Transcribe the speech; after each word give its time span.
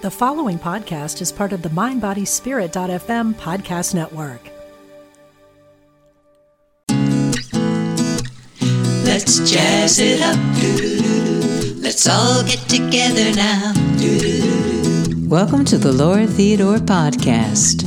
The 0.00 0.12
following 0.12 0.60
podcast 0.60 1.20
is 1.20 1.32
part 1.32 1.52
of 1.52 1.62
the 1.62 1.70
MindBodySpirit.fm 1.70 3.34
podcast 3.34 3.96
network. 3.96 4.40
Let's 9.04 9.50
jazz 9.50 9.98
it 9.98 10.22
up. 10.22 10.38
Let's 11.82 12.08
all 12.08 12.44
get 12.44 12.60
together 12.68 13.34
now. 13.34 13.72
Welcome 15.26 15.64
to 15.64 15.76
the 15.76 15.90
Laura 15.92 16.28
Theodore 16.28 16.76
Podcast. 16.76 17.82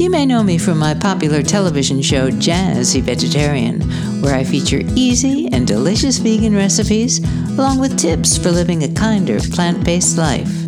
You 0.00 0.10
may 0.10 0.26
know 0.26 0.42
me 0.42 0.58
from 0.58 0.78
my 0.78 0.94
popular 0.94 1.44
television 1.44 2.02
show 2.02 2.28
Jazzy 2.28 3.00
Vegetarian, 3.00 3.82
where 4.20 4.34
I 4.34 4.42
feature 4.42 4.80
easy 4.96 5.46
and 5.52 5.64
delicious 5.64 6.18
vegan 6.18 6.56
recipes 6.56 7.20
along 7.56 7.78
with 7.78 7.96
tips 7.96 8.36
for 8.36 8.50
living 8.50 8.82
a 8.82 8.92
kinder 8.92 9.38
plant 9.38 9.84
based 9.84 10.18
life. 10.18 10.65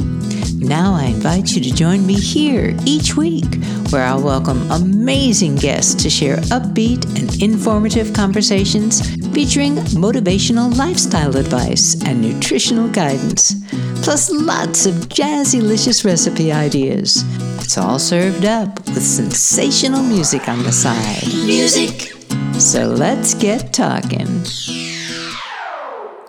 Now 0.60 0.94
I 0.94 1.04
invite 1.04 1.54
you 1.54 1.62
to 1.62 1.72
join 1.72 2.04
me 2.04 2.14
here 2.14 2.76
each 2.84 3.16
week, 3.16 3.46
where 3.90 4.04
I'll 4.04 4.22
welcome 4.22 4.68
amazing 4.72 5.54
guests 5.54 5.94
to 6.02 6.10
share 6.10 6.38
upbeat 6.50 7.04
and 7.16 7.40
informative 7.40 8.12
conversations 8.12 9.00
featuring 9.32 9.76
motivational 9.94 10.76
lifestyle 10.76 11.36
advice 11.36 12.02
and 12.04 12.20
nutritional 12.20 12.88
guidance, 12.88 13.54
plus 14.02 14.30
lots 14.30 14.84
of 14.84 14.94
jazzy-licious 15.08 16.04
recipe 16.04 16.50
ideas. 16.50 17.22
It's 17.60 17.78
all 17.78 18.00
served 18.00 18.44
up 18.44 18.84
with 18.88 19.04
sensational 19.04 20.02
music 20.02 20.48
on 20.48 20.64
the 20.64 20.72
side. 20.72 21.26
Music! 21.46 22.12
So 22.60 22.88
let's 22.88 23.34
get 23.34 23.72
talking. 23.72 24.44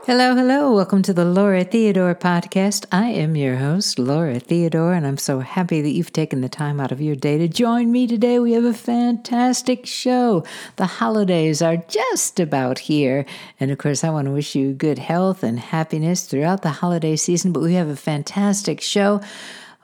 Hello, 0.10 0.34
hello. 0.34 0.74
Welcome 0.74 1.04
to 1.04 1.14
the 1.14 1.24
Laura 1.24 1.64
Theodore 1.64 2.16
podcast. 2.16 2.88
I 2.92 3.10
am 3.10 3.36
your 3.36 3.58
host, 3.58 4.00
Laura 4.00 4.40
Theodore, 4.40 4.94
and 4.94 5.06
I'm 5.06 5.20
so 5.20 5.40
happy 5.40 5.82
that 5.82 5.92
you've 5.92 6.12
taken 6.12 6.42
the 6.42 6.50
time 6.50 6.80
out 6.80 6.92
of 6.92 7.00
your 7.00 7.16
day 7.16 7.38
to 7.38 7.48
join 7.48 7.92
me 7.92 8.08
today. 8.08 8.40
We 8.40 8.54
have 8.54 8.64
a 8.64 8.74
fantastic 8.74 9.86
show. 9.86 10.46
The 10.78 10.88
holidays 10.88 11.62
are 11.62 11.78
just 11.78 12.40
about 12.40 12.80
here. 12.80 13.24
And 13.60 13.70
of 13.70 13.78
course, 13.78 14.04
I 14.04 14.10
want 14.10 14.26
to 14.26 14.32
wish 14.32 14.56
you 14.56 14.74
good 14.74 14.98
health 14.98 15.44
and 15.44 15.60
happiness 15.60 16.24
throughout 16.24 16.64
the 16.64 16.72
holiday 16.72 17.16
season, 17.16 17.54
but 17.54 17.62
we 17.62 17.76
have 17.76 17.88
a 17.88 17.96
fantastic 17.96 18.82
show 18.82 19.22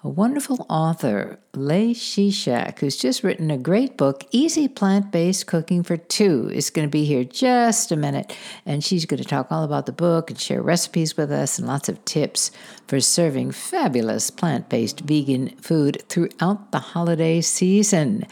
a 0.05 0.09
wonderful 0.09 0.67
author, 0.69 1.39
Lei 1.55 1.91
Shishak, 1.91 2.77
who's 2.77 2.95
just 2.95 3.23
written 3.23 3.49
a 3.49 3.57
great 3.57 3.97
book, 3.97 4.23
Easy 4.29 4.67
Plant 4.67 5.11
Based 5.11 5.47
Cooking 5.47 5.81
for 5.81 5.97
Two, 5.97 6.47
is 6.53 6.69
going 6.69 6.87
to 6.87 6.91
be 6.91 7.05
here 7.05 7.23
just 7.23 7.91
a 7.91 7.95
minute. 7.95 8.37
And 8.67 8.83
she's 8.83 9.07
going 9.07 9.23
to 9.23 9.27
talk 9.27 9.51
all 9.51 9.63
about 9.63 9.87
the 9.87 9.91
book 9.91 10.29
and 10.29 10.39
share 10.39 10.61
recipes 10.61 11.17
with 11.17 11.31
us 11.31 11.57
and 11.57 11.67
lots 11.67 11.89
of 11.89 12.05
tips 12.05 12.51
for 12.87 12.99
serving 12.99 13.53
fabulous 13.53 14.29
plant 14.29 14.69
based 14.69 14.99
vegan 14.99 15.49
food 15.57 16.03
throughout 16.07 16.71
the 16.71 16.79
holiday 16.79 17.41
season. 17.41 18.27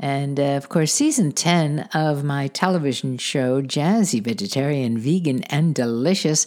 And 0.00 0.40
uh, 0.40 0.56
of 0.56 0.70
course, 0.70 0.94
season 0.94 1.32
10 1.32 1.90
of 1.92 2.24
my 2.24 2.46
television 2.46 3.18
show, 3.18 3.60
Jazzy 3.60 4.22
Vegetarian, 4.22 4.96
Vegan, 4.96 5.42
and 5.44 5.74
Delicious 5.74 6.46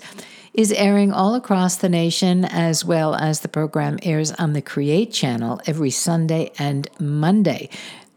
is 0.53 0.71
airing 0.73 1.13
all 1.13 1.33
across 1.35 1.77
the 1.77 1.87
nation, 1.87 2.43
as 2.43 2.83
well 2.83 3.15
as 3.15 3.39
the 3.39 3.47
program 3.47 3.97
airs 4.03 4.31
on 4.33 4.53
the 4.53 4.61
Create 4.61 5.13
channel 5.13 5.61
every 5.65 5.91
Sunday 5.91 6.51
and 6.59 6.89
Monday. 6.99 7.69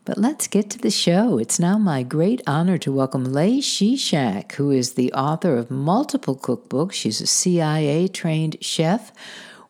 But 0.04 0.18
let's 0.18 0.48
get 0.48 0.68
to 0.70 0.78
the 0.78 0.90
show. 0.90 1.38
It's 1.38 1.60
now 1.60 1.78
my 1.78 2.02
great 2.02 2.42
honor 2.46 2.76
to 2.78 2.92
welcome 2.92 3.24
Lei 3.24 3.58
Shishak, 3.58 4.52
who 4.52 4.70
is 4.70 4.94
the 4.94 5.12
author 5.12 5.56
of 5.56 5.70
multiple 5.70 6.36
cookbooks. 6.36 6.92
She's 6.92 7.20
a 7.20 7.26
CIA 7.26 8.08
trained 8.08 8.56
chef 8.60 9.12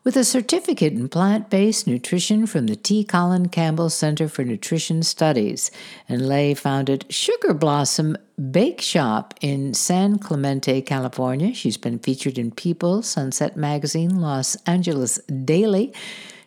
with 0.05 0.15
a 0.15 0.23
certificate 0.23 0.93
in 0.93 1.09
plant 1.09 1.49
based 1.49 1.87
nutrition 1.87 2.45
from 2.45 2.67
the 2.67 2.75
T. 2.75 3.03
Colin 3.03 3.49
Campbell 3.49 3.89
Center 3.89 4.29
for 4.29 4.45
Nutrition 4.45 5.01
Studies. 5.01 5.71
And 6.07 6.29
Lei 6.29 6.53
founded 6.53 7.05
Sugar 7.09 7.55
Blossom 7.55 8.15
Bake 8.51 8.79
Shop 8.79 9.33
in 9.41 9.73
San 9.73 10.19
Clemente, 10.19 10.81
California. 10.83 11.53
She's 11.55 11.77
been 11.77 11.97
featured 11.97 12.37
in 12.37 12.51
People, 12.51 13.01
Sunset 13.01 13.57
Magazine, 13.57 14.21
Los 14.21 14.55
Angeles 14.67 15.17
Daily. 15.43 15.91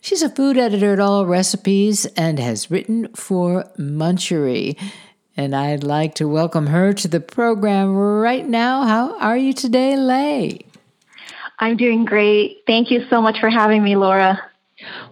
She's 0.01 0.23
a 0.23 0.31
food 0.31 0.57
editor 0.57 0.93
at 0.93 1.01
All 1.01 1.27
Recipes 1.27 2.07
and 2.17 2.39
has 2.39 2.71
written 2.71 3.09
for 3.15 3.65
Munchery. 3.77 4.79
And 5.37 5.55
I'd 5.55 5.83
like 5.83 6.15
to 6.17 6.29
welcome 6.29 6.69
her 6.69 6.93
to 6.93 7.09
the 7.09 7.21
program 7.21 7.97
right 7.97 8.47
now. 8.47 8.85
How 8.85 9.19
are 9.19 9.37
you 9.37 9.53
today, 9.53 9.97
Lei? 9.97 10.68
I'm 11.61 11.77
doing 11.77 12.05
great. 12.05 12.59
Thank 12.67 12.91
you 12.91 13.05
so 13.11 13.21
much 13.21 13.39
for 13.41 13.51
having 13.51 13.83
me, 13.83 13.97
Laura. 13.97 14.41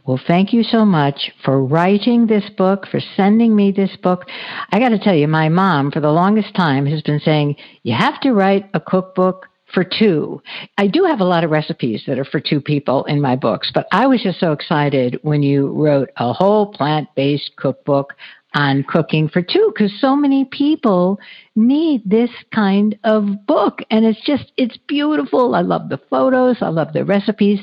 Well, 0.07 0.21
thank 0.29 0.53
you 0.53 0.63
so 0.63 0.85
much 0.85 1.33
for 1.45 1.65
writing 1.65 2.27
this 2.27 2.49
book, 2.57 2.87
for 2.87 3.01
sending 3.17 3.57
me 3.57 3.73
this 3.73 3.97
book. 4.01 4.25
I 4.71 4.79
got 4.79 4.91
to 4.91 4.99
tell 4.99 5.15
you, 5.15 5.27
my 5.27 5.49
mom, 5.49 5.91
for 5.91 5.99
the 6.01 6.13
longest 6.13 6.55
time, 6.55 6.87
has 6.87 7.03
been 7.03 7.19
saying, 7.19 7.57
you 7.83 7.95
have 7.95 8.21
to 8.21 8.33
write 8.33 8.71
a 8.75 8.81
cookbook 8.81 9.49
for 9.75 9.83
two. 9.83 10.41
I 10.79 10.87
do 10.87 11.05
have 11.05 11.21
a 11.21 11.25
lot 11.25 11.43
of 11.43 11.51
recipes 11.51 12.05
that 12.07 12.19
are 12.19 12.25
for 12.25 12.41
two 12.41 12.61
people 12.61 13.05
in 13.07 13.21
my 13.21 13.35
books, 13.35 13.73
but 13.75 13.89
I 13.91 14.07
was 14.07 14.23
just 14.23 14.39
so 14.39 14.53
excited 14.53 15.19
when 15.23 15.43
you 15.43 15.73
wrote 15.73 16.11
a 16.17 16.33
whole 16.33 16.73
plant 16.73 17.09
based 17.17 17.51
cookbook 17.57 18.15
on 18.57 18.83
cooking 18.85 19.29
for 19.29 19.43
two 19.43 19.73
because 19.73 19.93
so 20.01 20.17
many 20.17 20.47
people 20.47 21.21
need 21.55 22.03
this 22.07 22.31
kind 22.55 22.99
of 23.05 23.47
book. 23.47 23.81
And 23.91 24.05
it's 24.05 24.21
just 24.23 24.51
it's 24.57 24.79
beautiful. 24.89 25.55
I 25.55 25.61
love 25.61 25.91
the 25.91 26.01
photos. 26.11 26.57
I 26.63 26.69
love 26.69 26.93
the 26.95 27.05
recipes. 27.05 27.61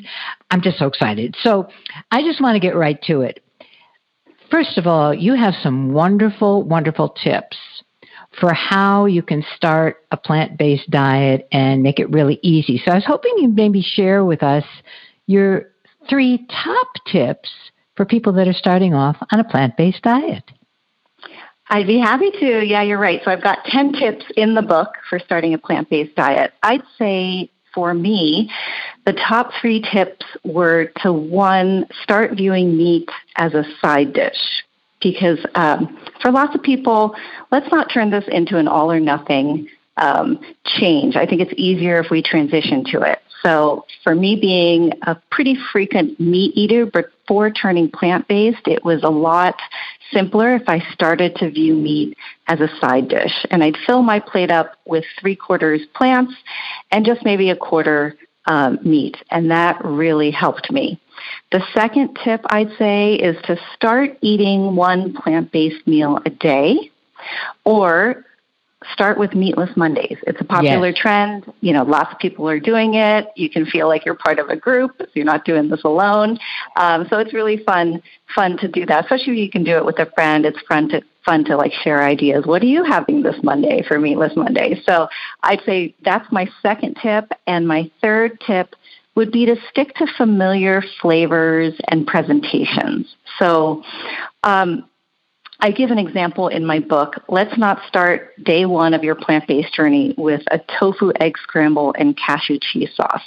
I'm 0.51 0.61
just 0.61 0.77
so 0.77 0.85
excited. 0.85 1.35
So 1.41 1.67
i 2.11 2.21
just 2.21 2.41
want 2.41 2.55
to 2.55 2.59
get 2.59 2.75
right 2.75 3.01
to 3.03 3.21
it. 3.21 3.43
First 4.51 4.77
of 4.77 4.85
all 4.85 5.13
you 5.13 5.33
have 5.33 5.55
some 5.61 5.91
wonderful 5.93 6.63
wonderful 6.63 7.09
tips 7.09 7.57
for 8.39 8.53
how 8.53 9.05
you 9.05 9.21
can 9.21 9.43
start 9.55 9.97
a 10.11 10.17
plant-based 10.17 10.89
diet 10.89 11.47
and 11.51 11.83
make 11.83 11.99
it 11.99 12.09
really 12.11 12.39
easy. 12.43 12.81
So 12.83 12.91
i 12.91 12.95
was 12.95 13.05
hoping 13.05 13.33
you 13.37 13.47
maybe 13.47 13.81
share 13.81 14.23
with 14.23 14.43
us 14.43 14.63
your 15.25 15.71
three 16.09 16.45
top 16.63 16.87
tips 17.11 17.49
for 17.95 18.05
people 18.05 18.33
that 18.33 18.47
are 18.47 18.53
starting 18.53 18.93
off 18.93 19.17
on 19.31 19.39
a 19.39 19.43
plant-based 19.43 20.01
diet 20.03 20.43
I'd 21.69 21.87
be 21.87 21.97
happy 21.97 22.31
to. 22.31 22.65
Yeah, 22.65 22.83
you're 22.83 22.99
right. 22.99 23.21
So 23.23 23.31
I've 23.31 23.43
got 23.43 23.63
10 23.65 23.93
tips 23.93 24.25
in 24.35 24.53
the 24.53 24.61
book 24.61 24.89
for 25.09 25.19
starting 25.19 25.53
a 25.53 25.57
plant 25.57 25.89
based 25.89 26.15
diet. 26.15 26.53
I'd 26.61 26.83
say 26.97 27.49
for 27.73 27.93
me, 27.93 28.51
the 29.05 29.13
top 29.13 29.51
three 29.59 29.81
tips 29.81 30.25
were 30.43 30.91
to 30.97 31.11
one, 31.11 31.87
start 32.03 32.31
viewing 32.35 32.77
meat 32.77 33.09
as 33.37 33.53
a 33.53 33.63
side 33.81 34.13
dish. 34.13 34.63
Because 35.01 35.39
um, 35.55 35.99
for 36.21 36.31
lots 36.31 36.55
of 36.55 36.61
people, 36.61 37.15
let's 37.51 37.69
not 37.71 37.91
turn 37.93 38.09
this 38.09 38.23
into 38.29 38.57
an 38.57 38.67
all 38.67 38.91
or 38.91 39.01
nothing 39.01 39.67
um, 39.97 40.39
change. 40.65 41.15
I 41.15 41.25
think 41.25 41.41
it's 41.41 41.53
easier 41.57 41.99
if 41.99 42.09
we 42.09 42.21
transition 42.21 42.85
to 42.91 43.01
it. 43.01 43.19
So 43.43 43.85
for 44.03 44.15
me 44.15 44.37
being 44.39 44.93
a 45.01 45.15
pretty 45.29 45.57
frequent 45.71 46.19
meat 46.19 46.53
eater, 46.55 46.85
but 46.85 47.11
before 47.25 47.51
turning 47.51 47.89
plant 47.89 48.27
based, 48.27 48.67
it 48.67 48.83
was 48.83 49.03
a 49.03 49.09
lot 49.09 49.55
simpler 50.11 50.55
if 50.55 50.63
I 50.67 50.79
started 50.93 51.35
to 51.37 51.49
view 51.49 51.75
meat 51.75 52.17
as 52.47 52.59
a 52.59 52.69
side 52.79 53.07
dish. 53.07 53.45
And 53.49 53.63
I'd 53.63 53.77
fill 53.87 54.01
my 54.01 54.19
plate 54.19 54.51
up 54.51 54.75
with 54.85 55.05
three 55.19 55.35
quarters 55.35 55.81
plants 55.95 56.33
and 56.91 57.05
just 57.05 57.23
maybe 57.23 57.49
a 57.49 57.55
quarter 57.55 58.15
um, 58.45 58.79
meat. 58.83 59.17
And 59.31 59.51
that 59.51 59.83
really 59.83 60.31
helped 60.31 60.69
me. 60.71 60.99
The 61.51 61.63
second 61.73 62.19
tip 62.23 62.41
I'd 62.47 62.71
say 62.77 63.13
is 63.13 63.37
to 63.43 63.57
start 63.73 64.17
eating 64.21 64.75
one 64.75 65.13
plant 65.13 65.51
based 65.51 65.87
meal 65.87 66.19
a 66.25 66.29
day 66.29 66.91
or 67.63 68.25
start 68.91 69.17
with 69.17 69.33
meatless 69.33 69.69
Mondays. 69.75 70.17
It's 70.27 70.39
a 70.41 70.43
popular 70.43 70.89
yes. 70.89 70.97
trend. 70.97 71.53
You 71.61 71.73
know, 71.73 71.83
lots 71.83 72.11
of 72.11 72.19
people 72.19 72.49
are 72.49 72.59
doing 72.59 72.95
it. 72.95 73.27
You 73.35 73.49
can 73.49 73.65
feel 73.65 73.87
like 73.87 74.05
you're 74.05 74.15
part 74.15 74.39
of 74.39 74.49
a 74.49 74.55
group. 74.55 74.91
So 74.97 75.07
you're 75.13 75.25
not 75.25 75.45
doing 75.45 75.69
this 75.69 75.83
alone. 75.83 76.39
Um, 76.75 77.07
so 77.09 77.19
it's 77.19 77.33
really 77.33 77.57
fun, 77.63 78.01
fun 78.35 78.57
to 78.57 78.67
do 78.67 78.85
that. 78.85 79.05
Especially 79.05 79.33
if 79.33 79.39
you 79.39 79.49
can 79.49 79.63
do 79.63 79.77
it 79.77 79.85
with 79.85 79.99
a 79.99 80.09
friend. 80.15 80.45
It's 80.45 80.59
fun 80.67 80.89
to 80.89 81.01
fun 81.25 81.45
to 81.45 81.55
like 81.55 81.71
share 81.71 82.03
ideas. 82.03 82.45
What 82.45 82.61
are 82.61 82.67
you 82.67 82.83
having 82.83 83.23
this 83.23 83.35
Monday 83.43 83.81
for 83.87 83.97
Meatless 83.99 84.35
Monday? 84.35 84.81
So 84.85 85.07
I'd 85.41 85.61
say 85.65 85.95
that's 86.03 86.29
my 86.31 86.47
second 86.61 86.97
tip, 87.01 87.31
and 87.47 87.67
my 87.67 87.89
third 88.01 88.39
tip 88.45 88.75
would 89.15 89.31
be 89.31 89.45
to 89.45 89.55
stick 89.69 89.93
to 89.95 90.07
familiar 90.17 90.83
flavors 91.01 91.73
and 91.87 92.07
presentations. 92.07 93.15
So 93.39 93.83
um, 94.43 94.89
I 95.63 95.71
give 95.71 95.91
an 95.91 95.97
example 95.97 96.49
in 96.49 96.65
my 96.65 96.79
book. 96.79 97.23
Let's 97.29 97.57
not 97.57 97.79
start 97.87 98.31
day 98.43 98.65
one 98.65 98.93
of 98.93 99.01
your 99.01 99.15
plant 99.15 99.47
based 99.47 99.73
journey 99.73 100.13
with 100.17 100.41
a 100.51 100.59
tofu 100.77 101.13
egg 101.21 101.37
scramble 101.41 101.95
and 101.97 102.17
cashew 102.17 102.59
cheese 102.61 102.89
sauce, 102.93 103.21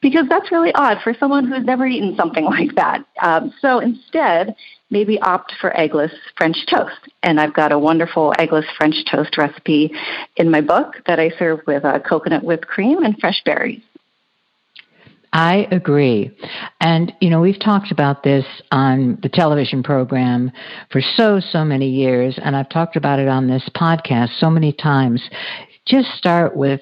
because 0.00 0.26
that's 0.26 0.50
really 0.50 0.72
odd 0.74 1.02
for 1.04 1.12
someone 1.12 1.46
who's 1.46 1.66
never 1.66 1.86
eaten 1.86 2.16
something 2.16 2.44
like 2.46 2.74
that. 2.76 3.04
Um, 3.20 3.52
so 3.60 3.78
instead, 3.78 4.56
maybe 4.88 5.20
opt 5.20 5.52
for 5.60 5.70
eggless 5.72 6.12
French 6.38 6.64
toast. 6.66 6.96
And 7.22 7.38
I've 7.38 7.52
got 7.52 7.72
a 7.72 7.78
wonderful 7.78 8.32
eggless 8.38 8.64
French 8.78 8.96
toast 9.10 9.36
recipe 9.36 9.92
in 10.36 10.50
my 10.50 10.62
book 10.62 10.94
that 11.06 11.20
I 11.20 11.30
serve 11.38 11.60
with 11.66 11.84
uh, 11.84 11.98
coconut 11.98 12.42
whipped 12.42 12.68
cream 12.68 13.02
and 13.04 13.18
fresh 13.20 13.42
berries. 13.44 13.82
I 15.32 15.66
agree. 15.70 16.30
And, 16.80 17.12
you 17.20 17.30
know, 17.30 17.40
we've 17.40 17.58
talked 17.58 17.90
about 17.90 18.22
this 18.22 18.44
on 18.70 19.18
the 19.22 19.30
television 19.30 19.82
program 19.82 20.52
for 20.90 21.00
so, 21.00 21.40
so 21.40 21.64
many 21.64 21.88
years, 21.88 22.38
and 22.42 22.54
I've 22.54 22.68
talked 22.68 22.96
about 22.96 23.18
it 23.18 23.28
on 23.28 23.48
this 23.48 23.68
podcast 23.74 24.38
so 24.38 24.50
many 24.50 24.72
times. 24.72 25.22
Just 25.86 26.08
start 26.16 26.54
with, 26.54 26.80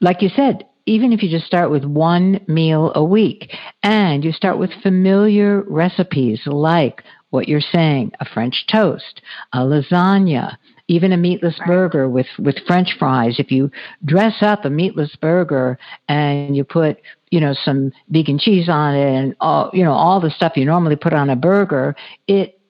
like 0.00 0.22
you 0.22 0.28
said, 0.28 0.66
even 0.86 1.12
if 1.12 1.22
you 1.22 1.30
just 1.30 1.46
start 1.46 1.70
with 1.70 1.84
one 1.84 2.40
meal 2.46 2.92
a 2.94 3.04
week 3.04 3.52
and 3.82 4.24
you 4.24 4.32
start 4.32 4.58
with 4.58 4.70
familiar 4.82 5.62
recipes 5.62 6.40
like 6.46 7.02
what 7.30 7.48
you're 7.48 7.60
saying 7.60 8.12
a 8.20 8.24
French 8.24 8.66
toast, 8.70 9.22
a 9.52 9.58
lasagna, 9.58 10.56
even 10.88 11.12
a 11.12 11.16
meatless 11.16 11.58
burger 11.66 12.08
with, 12.08 12.26
with 12.38 12.56
French 12.66 12.96
fries. 12.98 13.36
If 13.38 13.50
you 13.50 13.70
dress 14.04 14.36
up 14.42 14.64
a 14.64 14.70
meatless 14.70 15.14
burger 15.16 15.78
and 16.08 16.54
you 16.56 16.64
put, 16.64 17.00
you 17.30 17.40
know, 17.40 17.54
some 17.64 17.92
vegan 18.08 18.38
cheese 18.38 18.68
on 18.68 18.94
it 18.94 19.08
and 19.08 19.34
all, 19.40 19.70
you 19.72 19.82
know, 19.82 19.92
all 19.92 20.20
the 20.20 20.30
stuff 20.30 20.56
you 20.56 20.64
normally 20.64 20.96
put 20.96 21.14
on 21.14 21.30
a 21.30 21.36
burger, 21.36 21.96
it 22.28 22.60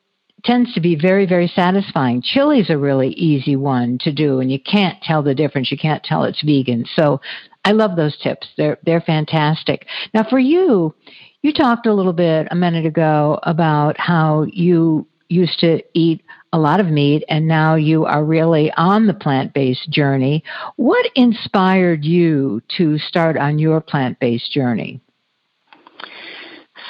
tends 0.44 0.72
to 0.74 0.80
be 0.80 0.94
very, 0.94 1.26
very 1.26 1.48
satisfying. 1.48 2.22
Chili 2.22 2.60
is 2.60 2.70
a 2.70 2.78
really 2.78 3.08
easy 3.10 3.56
one 3.56 3.98
to 4.02 4.12
do, 4.12 4.40
and 4.40 4.52
you 4.52 4.60
can't 4.60 5.02
tell 5.02 5.22
the 5.22 5.34
difference. 5.34 5.70
You 5.70 5.78
can't 5.78 6.04
tell 6.04 6.24
it's 6.24 6.42
vegan. 6.42 6.84
So 6.94 7.20
I 7.64 7.72
love 7.72 7.96
those 7.96 8.16
tips. 8.18 8.46
They're 8.56 8.78
they're 8.84 9.00
fantastic. 9.00 9.86
Now 10.12 10.24
for 10.28 10.38
you, 10.38 10.94
you 11.42 11.52
talked 11.52 11.86
a 11.86 11.94
little 11.94 12.12
bit 12.12 12.46
a 12.50 12.54
minute 12.54 12.86
ago 12.86 13.38
about 13.42 13.98
how 13.98 14.44
you 14.52 15.06
used 15.28 15.58
to 15.60 15.82
eat 15.94 16.22
a 16.54 16.58
lot 16.58 16.78
of 16.78 16.86
meat 16.86 17.24
and 17.28 17.48
now 17.48 17.74
you 17.74 18.04
are 18.04 18.24
really 18.24 18.70
on 18.76 19.08
the 19.08 19.12
plant-based 19.12 19.90
journey. 19.90 20.44
What 20.76 21.04
inspired 21.16 22.04
you 22.04 22.62
to 22.76 22.96
start 22.98 23.36
on 23.36 23.58
your 23.58 23.80
plant-based 23.80 24.52
journey? 24.52 25.00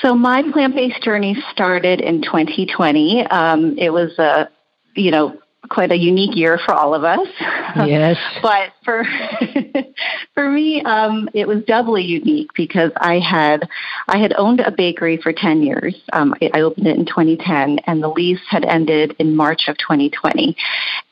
So 0.02 0.14
my 0.14 0.42
plant-based 0.52 1.02
journey 1.02 1.42
started 1.50 2.02
in 2.02 2.20
2020. 2.20 3.26
Um, 3.26 3.78
it 3.78 3.88
was 3.88 4.18
a, 4.18 4.50
you 4.96 5.10
know, 5.10 5.38
quite 5.68 5.90
a 5.90 5.96
unique 5.96 6.36
year 6.36 6.58
for 6.64 6.72
all 6.74 6.94
of 6.94 7.04
us. 7.04 7.26
Yes. 7.76 8.16
but 8.42 8.72
for 8.84 9.04
for 10.34 10.50
me, 10.50 10.82
um, 10.82 11.28
it 11.34 11.46
was 11.46 11.64
doubly 11.64 12.02
unique 12.02 12.50
because 12.54 12.92
I 12.96 13.18
had 13.18 13.68
I 14.08 14.18
had 14.18 14.34
owned 14.36 14.60
a 14.60 14.70
bakery 14.70 15.18
for 15.18 15.32
ten 15.32 15.62
years. 15.62 15.94
Um, 16.12 16.34
I 16.40 16.50
I 16.54 16.60
opened 16.60 16.86
it 16.86 16.96
in 16.96 17.04
2010, 17.04 17.80
and 17.86 18.02
the 18.02 18.08
lease 18.08 18.40
had 18.48 18.64
ended 18.64 19.16
in 19.18 19.34
March 19.34 19.68
of 19.68 19.76
2020, 19.78 20.56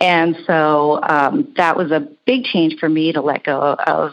and 0.00 0.36
so 0.46 1.00
um, 1.02 1.52
that 1.56 1.76
was 1.76 1.90
a 1.90 2.08
big 2.26 2.44
change 2.44 2.78
for 2.78 2.88
me 2.88 3.12
to 3.12 3.20
let 3.20 3.44
go 3.44 3.76
of. 3.86 4.12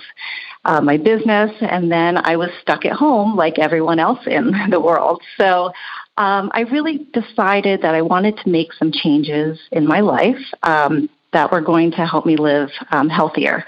Uh, 0.65 0.81
my 0.81 0.97
business, 0.97 1.51
and 1.61 1.89
then 1.89 2.17
I 2.17 2.35
was 2.35 2.49
stuck 2.61 2.83
at 2.83 2.91
home 2.91 3.37
like 3.37 3.57
everyone 3.57 3.97
else 3.97 4.19
in 4.27 4.51
the 4.69 4.79
world. 4.79 5.21
So 5.37 5.71
um, 6.19 6.51
I 6.53 6.61
really 6.61 7.07
decided 7.13 7.81
that 7.81 7.95
I 7.95 8.01
wanted 8.01 8.37
to 8.43 8.49
make 8.49 8.73
some 8.73 8.91
changes 8.91 9.57
in 9.71 9.87
my 9.87 10.01
life. 10.01 10.37
Um, 10.61 11.09
that 11.31 11.51
were 11.51 11.61
going 11.61 11.91
to 11.91 12.05
help 12.07 12.25
me 12.25 12.35
live 12.35 12.69
um, 12.91 13.07
healthier. 13.07 13.63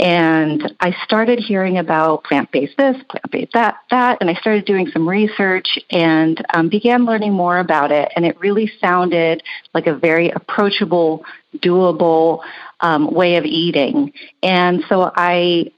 And 0.00 0.74
I 0.80 0.96
started 1.04 1.38
hearing 1.38 1.78
about 1.78 2.24
plant 2.24 2.50
based 2.50 2.76
this, 2.76 2.96
plant 3.08 3.30
based 3.30 3.52
that, 3.52 3.76
that, 3.90 4.18
and 4.20 4.28
I 4.28 4.34
started 4.34 4.64
doing 4.64 4.88
some 4.88 5.08
research 5.08 5.78
and 5.90 6.44
um, 6.54 6.68
began 6.68 7.04
learning 7.04 7.34
more 7.34 7.58
about 7.58 7.92
it. 7.92 8.10
And 8.16 8.26
it 8.26 8.40
really 8.40 8.70
sounded 8.80 9.44
like 9.74 9.86
a 9.86 9.94
very 9.94 10.30
approachable, 10.30 11.24
doable 11.58 12.40
um, 12.80 13.12
way 13.14 13.36
of 13.36 13.44
eating. 13.44 14.12
And 14.42 14.82
so 14.88 15.12
I 15.14 15.70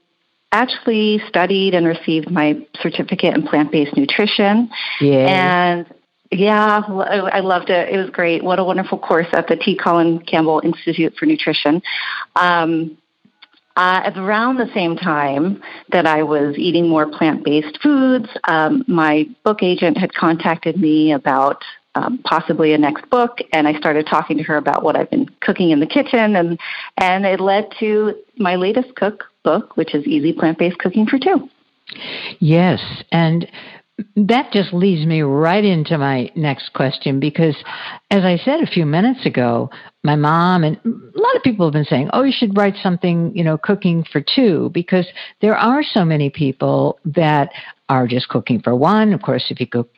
actually 0.51 1.21
studied 1.27 1.75
and 1.75 1.85
received 1.85 2.31
my 2.31 2.65
certificate 2.81 3.35
in 3.35 3.43
plant 3.43 3.71
based 3.71 3.95
nutrition. 3.95 4.69
Yeah. 4.99 5.75
And 5.77 5.93
yeah, 6.31 6.81
I 6.87 7.41
loved 7.41 7.69
it. 7.69 7.89
It 7.89 7.97
was 7.97 8.09
great. 8.09 8.43
What 8.43 8.57
a 8.57 8.63
wonderful 8.63 8.97
course 8.97 9.27
at 9.33 9.47
the 9.47 9.57
T. 9.57 9.75
Colin 9.75 10.19
Campbell 10.19 10.61
Institute 10.63 11.13
for 11.17 11.25
Nutrition. 11.25 11.81
Um, 12.35 12.97
uh, 13.75 14.11
around 14.15 14.57
the 14.57 14.69
same 14.73 14.95
time 14.95 15.61
that 15.91 16.05
I 16.05 16.23
was 16.23 16.57
eating 16.57 16.87
more 16.87 17.07
plant 17.07 17.43
based 17.43 17.79
foods, 17.81 18.27
um, 18.45 18.83
my 18.87 19.27
book 19.43 19.61
agent 19.61 19.97
had 19.97 20.13
contacted 20.13 20.77
me 20.77 21.13
about 21.13 21.63
um, 21.95 22.19
possibly 22.23 22.73
a 22.73 22.77
next 22.77 23.09
book, 23.09 23.39
and 23.51 23.67
I 23.67 23.77
started 23.77 24.07
talking 24.07 24.37
to 24.37 24.43
her 24.43 24.55
about 24.55 24.83
what 24.83 24.95
I've 24.95 25.09
been 25.09 25.27
cooking 25.41 25.71
in 25.71 25.79
the 25.81 25.87
kitchen, 25.87 26.35
and 26.35 26.59
and 26.97 27.25
it 27.25 27.39
led 27.41 27.71
to 27.79 28.15
my 28.37 28.55
latest 28.55 28.95
cookbook, 28.95 29.75
which 29.75 29.93
is 29.93 30.05
Easy 30.05 30.31
Plant 30.31 30.57
Based 30.57 30.77
Cooking 30.77 31.05
for 31.05 31.19
Two. 31.19 31.49
Yes, 32.39 32.81
and 33.11 33.47
that 34.15 34.51
just 34.51 34.73
leads 34.73 35.05
me 35.05 35.21
right 35.21 35.63
into 35.63 35.97
my 35.97 36.31
next 36.35 36.73
question 36.73 37.19
because, 37.19 37.55
as 38.09 38.23
I 38.23 38.37
said 38.37 38.61
a 38.61 38.67
few 38.67 38.85
minutes 38.85 39.25
ago, 39.25 39.69
my 40.03 40.15
mom 40.15 40.63
and 40.63 40.77
a 40.85 41.19
lot 41.19 41.35
of 41.35 41.43
people 41.43 41.65
have 41.65 41.73
been 41.73 41.85
saying, 41.85 42.09
"Oh, 42.13 42.23
you 42.23 42.33
should 42.35 42.57
write 42.57 42.75
something, 42.81 43.31
you 43.35 43.43
know, 43.43 43.57
cooking 43.57 44.03
for 44.11 44.21
two, 44.21 44.69
because 44.73 45.07
there 45.41 45.55
are 45.55 45.83
so 45.83 46.03
many 46.05 46.29
people 46.29 46.99
that 47.05 47.49
are 47.89 48.07
just 48.07 48.29
cooking 48.29 48.61
for 48.61 48.75
one. 48.75 49.13
Of 49.13 49.21
course, 49.21 49.45
if 49.49 49.59
you 49.59 49.67
cook 49.67 49.89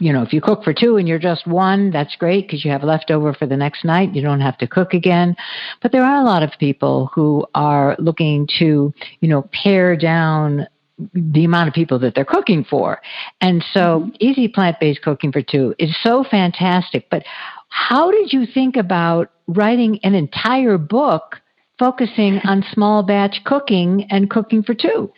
you 0.00 0.12
know, 0.12 0.22
if 0.22 0.32
you 0.32 0.40
cook 0.40 0.62
for 0.62 0.72
two 0.72 0.96
and 0.96 1.08
you're 1.08 1.18
just 1.18 1.46
one, 1.46 1.90
that's 1.90 2.14
great 2.16 2.46
because 2.46 2.64
you 2.64 2.70
have 2.70 2.84
leftover 2.84 3.34
for 3.34 3.46
the 3.46 3.56
next 3.56 3.84
night. 3.84 4.14
You 4.14 4.22
don't 4.22 4.40
have 4.40 4.58
to 4.58 4.66
cook 4.66 4.94
again. 4.94 5.36
But 5.82 5.92
there 5.92 6.04
are 6.04 6.20
a 6.20 6.24
lot 6.24 6.42
of 6.42 6.50
people 6.58 7.10
who 7.14 7.44
are 7.54 7.96
looking 7.98 8.48
to, 8.58 8.92
you 9.20 9.28
know, 9.28 9.48
pare 9.52 9.96
down 9.96 10.68
the 11.12 11.44
amount 11.44 11.68
of 11.68 11.74
people 11.74 11.98
that 12.00 12.14
they're 12.14 12.24
cooking 12.24 12.64
for. 12.64 13.00
And 13.40 13.64
so 13.72 14.00
mm-hmm. 14.00 14.16
easy 14.20 14.48
plant-based 14.48 15.02
cooking 15.02 15.32
for 15.32 15.42
two 15.42 15.74
is 15.78 15.96
so 16.02 16.24
fantastic. 16.28 17.08
But 17.10 17.24
how 17.68 18.10
did 18.10 18.32
you 18.32 18.46
think 18.46 18.76
about 18.76 19.30
writing 19.46 20.00
an 20.02 20.14
entire 20.14 20.78
book 20.78 21.40
focusing 21.78 22.38
on 22.44 22.64
small 22.72 23.02
batch 23.02 23.40
cooking 23.44 24.06
and 24.10 24.28
cooking 24.28 24.62
for 24.62 24.74
two? 24.74 25.12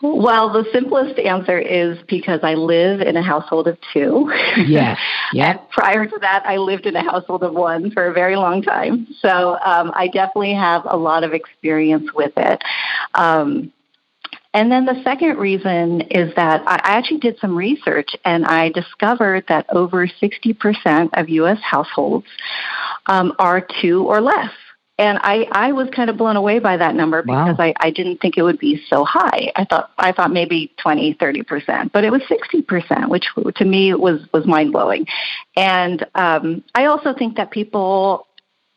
Well, 0.00 0.52
the 0.52 0.64
simplest 0.72 1.18
answer 1.18 1.58
is 1.58 1.98
because 2.08 2.40
I 2.44 2.54
live 2.54 3.00
in 3.00 3.16
a 3.16 3.22
household 3.22 3.66
of 3.66 3.78
two. 3.92 4.32
Yes. 4.56 4.98
Yeah. 5.32 5.58
prior 5.70 6.06
to 6.06 6.18
that, 6.20 6.42
I 6.46 6.56
lived 6.56 6.86
in 6.86 6.96
a 6.96 7.02
household 7.02 7.42
of 7.42 7.52
one 7.52 7.90
for 7.90 8.06
a 8.06 8.12
very 8.12 8.36
long 8.36 8.62
time. 8.62 9.06
So 9.20 9.58
um, 9.64 9.92
I 9.94 10.08
definitely 10.08 10.54
have 10.54 10.82
a 10.84 10.96
lot 10.96 11.22
of 11.22 11.32
experience 11.32 12.12
with 12.14 12.32
it. 12.36 12.62
Um, 13.14 13.72
and 14.54 14.72
then 14.72 14.86
the 14.86 15.00
second 15.04 15.36
reason 15.36 16.00
is 16.02 16.34
that 16.36 16.62
I 16.66 16.80
actually 16.82 17.18
did 17.18 17.38
some 17.38 17.54
research 17.54 18.16
and 18.24 18.46
I 18.46 18.70
discovered 18.70 19.44
that 19.48 19.66
over 19.68 20.06
60% 20.06 21.10
of 21.12 21.28
U.S. 21.28 21.58
households 21.62 22.26
um, 23.06 23.34
are 23.38 23.66
two 23.82 24.04
or 24.04 24.20
less. 24.20 24.50
And 25.00 25.18
I, 25.22 25.46
I 25.52 25.72
was 25.72 25.88
kind 25.94 26.10
of 26.10 26.16
blown 26.16 26.34
away 26.34 26.58
by 26.58 26.76
that 26.76 26.96
number 26.96 27.22
because 27.22 27.58
wow. 27.58 27.66
I, 27.66 27.74
I 27.78 27.90
didn't 27.90 28.20
think 28.20 28.36
it 28.36 28.42
would 28.42 28.58
be 28.58 28.82
so 28.88 29.04
high. 29.04 29.52
I 29.54 29.64
thought 29.64 29.92
I 29.96 30.10
thought 30.10 30.32
maybe 30.32 30.72
20, 30.78 31.14
30%, 31.14 31.92
but 31.92 32.02
it 32.02 32.10
was 32.10 32.22
60%, 32.22 33.08
which 33.08 33.26
to 33.56 33.64
me 33.64 33.94
was, 33.94 34.20
was 34.32 34.44
mind 34.44 34.72
blowing. 34.72 35.06
And 35.56 36.04
um, 36.16 36.64
I 36.74 36.86
also 36.86 37.14
think 37.14 37.36
that 37.36 37.52
people 37.52 38.26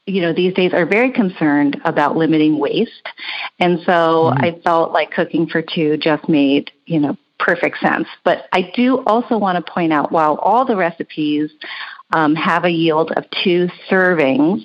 you 0.05 0.22
know, 0.22 0.34
these 0.34 0.53
days 0.53 0.74
are 0.74 0.86
very 0.86 1.12
concerned 1.12 1.79
about 1.86 2.17
limiting 2.17 2.58
waste. 2.58 3.08
And 3.60 3.79
so 3.86 4.31
mm-hmm. 4.31 4.43
I 4.43 4.60
felt 4.63 4.91
like 4.91 5.12
cooking 5.12 5.48
for 5.48 5.62
two 5.62 5.98
just 5.98 6.27
made, 6.27 6.72
you 6.86 7.00
know, 7.00 7.17
perfect 7.39 7.79
sense. 7.79 8.08
But 8.24 8.46
I 8.51 8.72
do 8.75 9.03
also 9.05 9.38
want 9.38 9.63
to 9.63 9.72
point 9.72 9.93
out 9.93 10.12
while 10.12 10.36
all 10.36 10.65
the 10.65 10.75
recipes 10.75 11.51
um, 12.13 12.36
have 12.36 12.65
a 12.65 12.70
yield 12.70 13.12
of 13.15 13.25
two 13.43 13.67
servings, 13.89 14.63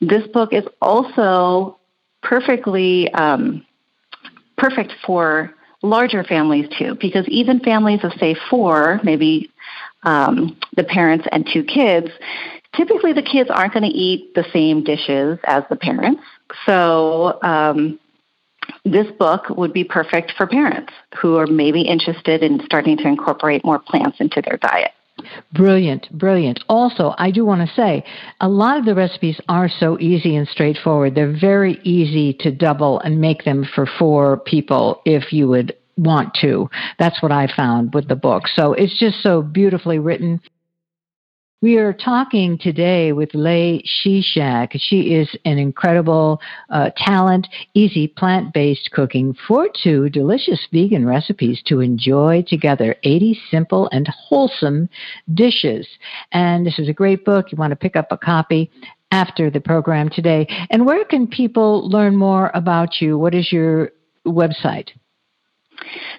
this 0.00 0.26
book 0.28 0.52
is 0.52 0.64
also 0.80 1.78
perfectly 2.22 3.12
um, 3.12 3.66
perfect 4.56 4.92
for 5.04 5.54
larger 5.82 6.24
families 6.24 6.66
too, 6.78 6.96
because 7.00 7.26
even 7.28 7.60
families 7.60 8.00
of, 8.04 8.12
say, 8.18 8.34
four, 8.48 9.00
maybe 9.02 9.50
um, 10.04 10.56
the 10.76 10.84
parents 10.84 11.26
and 11.30 11.48
two 11.52 11.62
kids, 11.64 12.08
typically 12.76 13.12
the 13.12 13.22
kids 13.22 13.50
aren't 13.52 13.72
going 13.72 13.84
to 13.84 13.96
eat 13.96 14.34
the 14.34 14.44
same 14.52 14.84
dishes 14.84 15.38
as 15.44 15.64
the 15.70 15.76
parents. 15.76 16.22
So 16.66 17.38
um, 17.42 17.98
this 18.84 19.06
book 19.18 19.48
would 19.50 19.72
be 19.72 19.84
perfect 19.84 20.32
for 20.36 20.46
parents 20.46 20.92
who 21.20 21.36
are 21.36 21.46
maybe 21.46 21.82
interested 21.82 22.42
in 22.42 22.60
starting 22.64 22.96
to 22.98 23.08
incorporate 23.08 23.64
more 23.64 23.78
plants 23.78 24.18
into 24.20 24.42
their 24.42 24.58
diet. 24.58 24.92
Brilliant, 25.52 26.10
brilliant. 26.12 26.60
Also, 26.68 27.14
I 27.18 27.30
do 27.30 27.44
want 27.44 27.66
to 27.66 27.74
say 27.74 28.04
a 28.40 28.48
lot 28.48 28.78
of 28.78 28.84
the 28.84 28.94
recipes 28.94 29.40
are 29.48 29.68
so 29.68 29.98
easy 30.00 30.36
and 30.36 30.46
straightforward. 30.48 31.14
They're 31.14 31.38
very 31.38 31.80
easy 31.84 32.36
to 32.40 32.50
double 32.50 32.98
and 33.00 33.20
make 33.20 33.44
them 33.44 33.64
for 33.74 33.86
four 33.86 34.38
people 34.38 35.00
if 35.04 35.32
you 35.32 35.48
would 35.48 35.76
want 35.96 36.34
to. 36.40 36.68
That's 36.98 37.22
what 37.22 37.30
I 37.30 37.46
found 37.54 37.94
with 37.94 38.08
the 38.08 38.16
book. 38.16 38.48
So 38.48 38.72
it's 38.72 38.98
just 38.98 39.22
so 39.22 39.40
beautifully 39.40 39.98
written. 40.00 40.40
We 41.64 41.78
are 41.78 41.94
talking 41.94 42.58
today 42.58 43.12
with 43.12 43.30
Lei 43.32 43.82
Shishak. 43.86 44.72
She 44.74 45.14
is 45.14 45.34
an 45.46 45.56
incredible 45.56 46.38
uh, 46.68 46.90
talent, 46.94 47.48
easy 47.72 48.06
plant 48.06 48.52
based 48.52 48.90
cooking 48.92 49.34
for 49.48 49.70
two 49.82 50.10
delicious 50.10 50.60
vegan 50.70 51.06
recipes 51.06 51.62
to 51.68 51.80
enjoy 51.80 52.44
together 52.46 52.96
80 53.02 53.40
simple 53.50 53.88
and 53.92 54.06
wholesome 54.08 54.90
dishes. 55.32 55.88
And 56.32 56.66
this 56.66 56.78
is 56.78 56.90
a 56.90 56.92
great 56.92 57.24
book. 57.24 57.50
You 57.50 57.56
want 57.56 57.70
to 57.70 57.76
pick 57.76 57.96
up 57.96 58.08
a 58.10 58.18
copy 58.18 58.70
after 59.10 59.48
the 59.48 59.60
program 59.60 60.10
today. 60.10 60.46
And 60.68 60.84
where 60.84 61.06
can 61.06 61.26
people 61.26 61.88
learn 61.88 62.14
more 62.14 62.50
about 62.52 63.00
you? 63.00 63.16
What 63.16 63.34
is 63.34 63.50
your 63.50 63.88
website? 64.26 64.90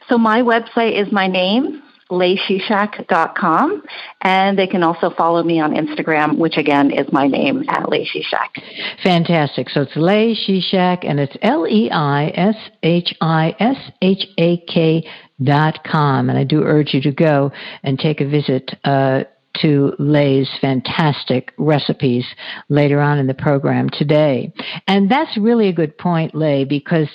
So 0.09 0.17
my 0.17 0.41
website 0.41 0.99
is 0.99 1.11
my 1.11 1.27
name, 1.27 1.83
leishishak.com, 2.11 3.83
and 4.21 4.57
they 4.57 4.67
can 4.67 4.83
also 4.83 5.09
follow 5.09 5.43
me 5.43 5.59
on 5.59 5.73
Instagram, 5.73 6.37
which 6.37 6.57
again 6.57 6.91
is 6.91 7.11
my 7.11 7.27
name 7.27 7.63
at 7.69 7.83
Shishak. 7.89 8.61
Fantastic. 9.03 9.69
So 9.69 9.81
it's 9.81 9.95
Shishak, 9.95 10.99
and 11.03 11.19
it's 11.19 11.35
L 11.41 11.67
E 11.67 11.89
I 11.91 12.27
S 12.35 12.55
H 12.83 13.13
I 13.21 13.55
S 13.59 13.77
H 14.01 14.27
A 14.37 14.57
K 14.57 15.07
dot 15.43 15.83
com. 15.83 16.29
And 16.29 16.37
I 16.37 16.43
do 16.43 16.63
urge 16.63 16.93
you 16.93 17.01
to 17.01 17.11
go 17.11 17.51
and 17.83 17.97
take 17.97 18.21
a 18.21 18.27
visit. 18.27 18.71
Uh, 18.83 19.23
to 19.61 19.93
Lei's 19.99 20.49
fantastic 20.59 21.53
recipes 21.57 22.25
later 22.67 22.99
on 22.99 23.17
in 23.17 23.27
the 23.27 23.33
program 23.33 23.89
today. 23.89 24.53
And 24.85 25.09
that's 25.09 25.37
really 25.37 25.69
a 25.69 25.73
good 25.73 25.97
point, 25.97 26.35
Lei, 26.35 26.65
because 26.65 27.07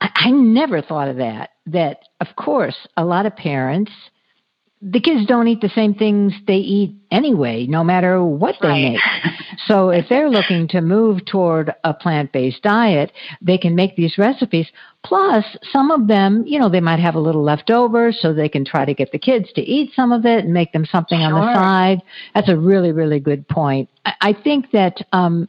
I, 0.00 0.08
I 0.14 0.30
never 0.30 0.80
thought 0.80 1.08
of 1.08 1.16
that. 1.16 1.50
That, 1.66 2.00
of 2.20 2.28
course, 2.36 2.76
a 2.96 3.04
lot 3.04 3.26
of 3.26 3.36
parents 3.36 3.92
the 4.88 5.00
kids 5.00 5.26
don't 5.26 5.48
eat 5.48 5.60
the 5.60 5.68
same 5.70 5.94
things 5.94 6.32
they 6.46 6.58
eat 6.58 6.94
anyway, 7.10 7.66
no 7.66 7.82
matter 7.82 8.22
what 8.22 8.54
they 8.60 8.68
right. 8.68 8.92
make. 8.92 9.00
So 9.66 9.88
if 9.88 10.08
they're 10.08 10.30
looking 10.30 10.68
to 10.68 10.80
move 10.80 11.24
toward 11.24 11.74
a 11.82 11.92
plant-based 11.92 12.62
diet, 12.62 13.10
they 13.40 13.58
can 13.58 13.74
make 13.74 13.96
these 13.96 14.16
recipes. 14.16 14.68
Plus, 15.02 15.44
some 15.72 15.90
of 15.90 16.06
them, 16.06 16.44
you 16.46 16.60
know, 16.60 16.68
they 16.68 16.80
might 16.80 17.00
have 17.00 17.16
a 17.16 17.20
little 17.20 17.42
left 17.42 17.70
over, 17.70 18.12
so 18.12 18.32
they 18.32 18.48
can 18.48 18.64
try 18.64 18.84
to 18.84 18.94
get 18.94 19.10
the 19.10 19.18
kids 19.18 19.52
to 19.54 19.62
eat 19.62 19.90
some 19.96 20.12
of 20.12 20.24
it 20.24 20.44
and 20.44 20.52
make 20.52 20.72
them 20.72 20.84
something 20.84 21.18
sure. 21.18 21.32
on 21.32 21.40
the 21.40 21.54
side. 21.54 22.00
That's 22.34 22.48
a 22.48 22.56
really, 22.56 22.92
really 22.92 23.18
good 23.18 23.48
point. 23.48 23.88
I, 24.04 24.12
I 24.20 24.32
think 24.34 24.70
that. 24.70 24.98
Um, 25.12 25.48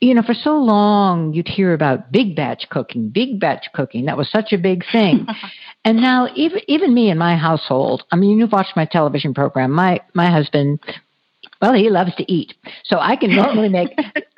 you 0.00 0.14
know, 0.14 0.22
for 0.22 0.34
so 0.34 0.56
long 0.56 1.32
you'd 1.32 1.48
hear 1.48 1.74
about 1.74 2.12
big 2.12 2.36
batch 2.36 2.68
cooking, 2.70 3.08
big 3.08 3.40
batch 3.40 3.66
cooking. 3.74 4.04
That 4.04 4.16
was 4.16 4.30
such 4.30 4.52
a 4.52 4.58
big 4.58 4.84
thing. 4.90 5.26
And 5.84 6.02
now, 6.02 6.28
even 6.34 6.60
even 6.66 6.92
me 6.92 7.08
in 7.08 7.16
my 7.16 7.36
household, 7.36 8.02
I 8.10 8.16
mean, 8.16 8.38
you've 8.38 8.52
watched 8.52 8.76
my 8.76 8.84
television 8.84 9.32
program. 9.32 9.70
My 9.70 10.00
my 10.12 10.28
husband 10.28 10.80
well, 11.60 11.72
he 11.72 11.90
loves 11.90 12.14
to 12.16 12.32
eat. 12.32 12.54
So 12.84 12.98
I 12.98 13.16
can 13.16 13.34
normally 13.34 13.68
make 13.68 13.88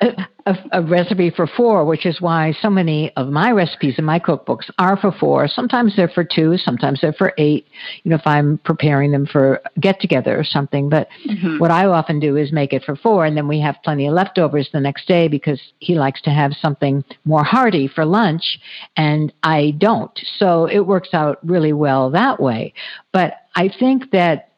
a, 0.45 0.55
a, 0.71 0.81
recipe 0.81 1.29
for 1.29 1.47
four, 1.47 1.85
which 1.85 2.05
is 2.05 2.19
why 2.21 2.53
so 2.61 2.69
many 2.69 3.11
of 3.15 3.27
my 3.27 3.51
recipes 3.51 3.95
in 3.97 4.05
my 4.05 4.19
cookbooks 4.19 4.69
are 4.79 4.97
for 4.97 5.11
four. 5.11 5.47
Sometimes 5.47 5.95
they're 5.95 6.07
for 6.09 6.23
two, 6.23 6.57
sometimes 6.57 7.01
they're 7.01 7.13
for 7.13 7.33
eight, 7.37 7.67
you 8.03 8.09
know, 8.09 8.15
if 8.15 8.25
I'm 8.25 8.57
preparing 8.59 9.11
them 9.11 9.25
for 9.25 9.61
get 9.79 9.99
together 9.99 10.37
or 10.37 10.43
something. 10.43 10.89
But 10.89 11.07
mm-hmm. 11.27 11.59
what 11.59 11.71
I 11.71 11.85
often 11.85 12.19
do 12.19 12.35
is 12.37 12.51
make 12.51 12.73
it 12.73 12.83
for 12.83 12.95
four, 12.95 13.25
and 13.25 13.35
then 13.35 13.47
we 13.47 13.59
have 13.61 13.75
plenty 13.83 14.07
of 14.07 14.13
leftovers 14.13 14.69
the 14.71 14.79
next 14.79 15.07
day 15.07 15.27
because 15.27 15.61
he 15.79 15.95
likes 15.95 16.21
to 16.23 16.29
have 16.29 16.53
something 16.53 17.03
more 17.25 17.43
hearty 17.43 17.87
for 17.87 18.05
lunch, 18.05 18.59
and 18.97 19.33
I 19.43 19.75
don't. 19.77 20.17
So 20.37 20.65
it 20.65 20.85
works 20.85 21.09
out 21.13 21.39
really 21.45 21.73
well 21.73 22.09
that 22.11 22.39
way. 22.39 22.73
But 23.11 23.33
I 23.55 23.69
think 23.79 24.11
that 24.11 24.51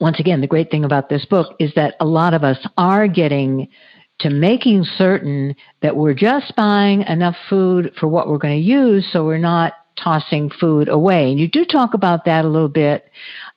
once 0.00 0.18
again, 0.20 0.40
the 0.40 0.46
great 0.46 0.70
thing 0.70 0.84
about 0.84 1.08
this 1.08 1.24
book 1.24 1.54
is 1.58 1.72
that 1.76 1.94
a 2.00 2.04
lot 2.04 2.34
of 2.34 2.44
us 2.44 2.58
are 2.76 3.06
getting 3.06 3.68
to 4.20 4.30
making 4.30 4.84
certain 4.96 5.54
that 5.82 5.96
we're 5.96 6.14
just 6.14 6.54
buying 6.56 7.02
enough 7.02 7.36
food 7.48 7.92
for 7.98 8.06
what 8.08 8.28
we're 8.28 8.38
going 8.38 8.60
to 8.60 8.66
use 8.66 9.08
so 9.12 9.24
we're 9.24 9.38
not 9.38 9.74
tossing 9.96 10.50
food 10.50 10.88
away. 10.88 11.30
And 11.30 11.38
you 11.38 11.48
do 11.48 11.64
talk 11.64 11.94
about 11.94 12.24
that 12.24 12.44
a 12.44 12.48
little 12.48 12.68
bit 12.68 13.10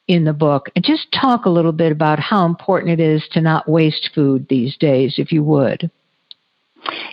in 0.07 0.23
the 0.23 0.33
book. 0.33 0.69
And 0.75 0.83
just 0.83 1.11
talk 1.11 1.45
a 1.45 1.49
little 1.49 1.71
bit 1.71 1.91
about 1.91 2.19
how 2.19 2.45
important 2.45 2.99
it 2.99 3.03
is 3.03 3.27
to 3.31 3.41
not 3.41 3.67
waste 3.67 4.09
food 4.13 4.47
these 4.49 4.77
days, 4.77 5.15
if 5.17 5.31
you 5.31 5.43
would. 5.43 5.89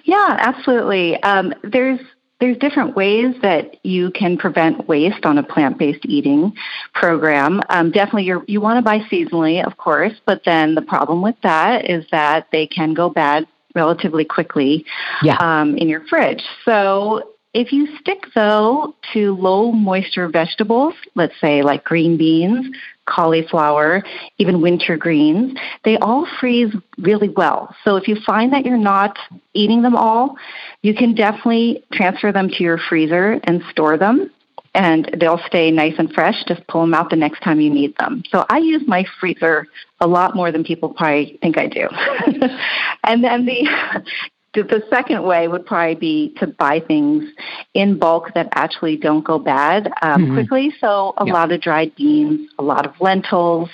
Yeah, 0.05 0.37
absolutely. 0.39 1.21
Um, 1.23 1.53
there's 1.63 2.01
there's 2.41 2.57
different 2.59 2.97
ways 2.97 3.35
that 3.43 3.85
you 3.85 4.11
can 4.11 4.37
prevent 4.37 4.89
waste 4.89 5.25
on 5.25 5.39
a 5.39 5.43
plant-based 5.43 6.05
eating 6.07 6.53
program. 6.93 7.61
Um, 7.71 7.91
definitely, 7.91 8.25
you 8.25 8.45
you 8.47 8.61
want 8.61 8.79
to 8.79 8.83
buy 8.83 8.99
seasonally, 9.11 9.65
of 9.65 9.77
course, 9.77 10.13
but 10.27 10.43
then 10.45 10.75
the 10.75 10.83
problem 10.83 11.23
with 11.23 11.37
that 11.43 11.89
is 11.89 12.05
that 12.11 12.49
they 12.53 12.67
can 12.67 12.93
go 12.93 13.09
bad 13.09 13.47
relatively 13.75 14.25
quickly 14.25 14.85
yeah. 15.23 15.37
um, 15.39 15.77
in 15.77 15.89
your 15.89 16.05
fridge. 16.07 16.43
So 16.65 17.35
if 17.55 17.73
you 17.73 17.97
stick, 18.01 18.25
though, 18.35 18.95
to 19.13 19.37
low 19.37 19.71
moisture 19.71 20.29
vegetables, 20.29 20.95
let's 21.15 21.35
say 21.41 21.63
like 21.63 21.85
green 21.85 22.17
beans, 22.17 22.67
cauliflower, 23.07 24.03
even 24.39 24.61
winter 24.61 24.97
greens, 24.97 25.57
they 25.85 25.97
all 25.99 26.27
freeze 26.41 26.75
really 26.99 27.29
well. 27.29 27.75
So 27.85 27.97
if 27.97 28.09
you 28.09 28.17
find 28.27 28.53
that 28.53 28.65
you're 28.65 28.77
not 28.77 29.19
eating 29.53 29.83
them 29.83 29.97
all, 29.97 30.37
you 30.83 30.95
can 30.95 31.15
definitely 31.15 31.85
transfer 31.93 32.33
them 32.33 32.49
to 32.49 32.63
your 32.63 32.79
freezer 32.79 33.41
and 33.45 33.63
store 33.71 33.97
them. 33.97 34.31
And 34.77 35.09
they'll 35.21 35.41
stay 35.47 35.71
nice 35.71 35.95
and 35.99 36.13
fresh. 36.13 36.35
Just 36.49 36.67
pull 36.67 36.81
them 36.81 36.95
out 36.95 37.09
the 37.09 37.17
next 37.17 37.41
time 37.45 37.61
you 37.61 37.71
need 37.71 37.97
them. 37.97 38.25
So 38.31 38.45
I 38.51 38.59
use 38.59 38.83
my 38.89 39.05
freezer 39.21 39.69
a 40.01 40.09
lot 40.09 40.35
more 40.35 40.51
than 40.51 40.65
people 40.65 40.93
probably 40.93 41.39
think 41.41 41.57
I 41.57 41.69
do. 41.69 41.89
and 43.05 43.23
then 43.23 43.47
the 43.47 43.69
the 44.63 44.83
second 44.89 45.23
way 45.25 45.49
would 45.49 45.67
probably 45.67 45.95
be 45.95 46.35
to 46.39 46.47
buy 46.47 46.81
things 46.81 47.25
in 47.75 47.99
bulk 47.99 48.33
that 48.35 48.49
actually 48.53 48.97
don't 48.97 49.25
go 49.25 49.39
bad 49.39 49.89
um, 50.03 50.23
mm-hmm. 50.23 50.35
quickly. 50.35 50.75
So, 50.81 51.15
a 51.17 51.27
yep. 51.27 51.35
lot 51.35 51.53
of 51.53 51.61
dried 51.61 51.95
beans, 51.97 52.51
a 52.59 52.63
lot 52.63 52.87
of 52.87 52.95
lentils, 53.01 53.69